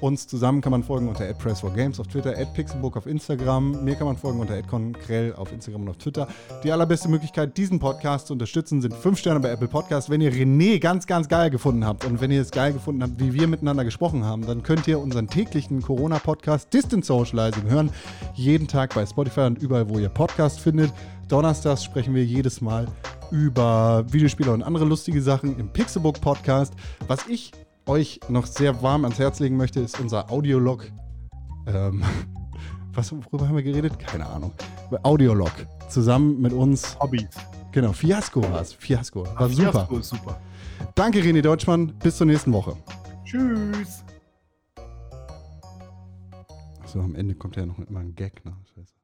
[0.00, 3.82] Uns zusammen kann man folgen unter @press4games auf Twitter, @pixelburg auf Instagram.
[3.82, 6.28] Mir kann man folgen unter @conkrell auf Instagram und auf Twitter.
[6.64, 10.10] Die allerbeste Möglichkeit, diesen Podcast zu unterstützen, sind 5 Sterne bei Apple Podcasts.
[10.10, 13.18] Wenn ihr René ganz, ganz geil gefunden habt und wenn ihr es geil gefunden habt,
[13.18, 17.90] wie wir miteinander gesprochen haben, dann könnt ihr unseren täglichen Corona-Podcast Distance Socializing hören.
[18.34, 20.92] Jeden Tag bei Spotify und überall, wo ihr Podcast findet.
[21.28, 22.86] Donnerstags sprechen wir jedes Mal
[23.30, 26.74] über Videospiele und andere lustige Sachen im Pixelbook Podcast.
[27.08, 27.50] Was ich
[27.86, 30.90] euch noch sehr warm ans Herz legen möchte, ist unser Audiolog.
[31.66, 32.02] Ähm,
[32.92, 33.98] was, worüber haben wir geredet?
[33.98, 34.52] Keine Ahnung.
[35.02, 35.52] Audiolog.
[35.88, 36.98] Zusammen mit uns.
[37.00, 37.28] Hobbys.
[37.72, 38.72] Genau, Fiasco war es.
[38.72, 39.24] Fiasco.
[39.24, 39.72] War super.
[39.72, 40.40] Fiasco ist super.
[40.94, 41.92] Danke, René Deutschmann.
[41.98, 42.76] Bis zur nächsten Woche.
[43.24, 44.04] Tschüss.
[46.82, 48.44] Achso, am Ende kommt ja noch immer ein Gag.
[48.44, 48.56] Ne?
[48.74, 48.95] Scheiße.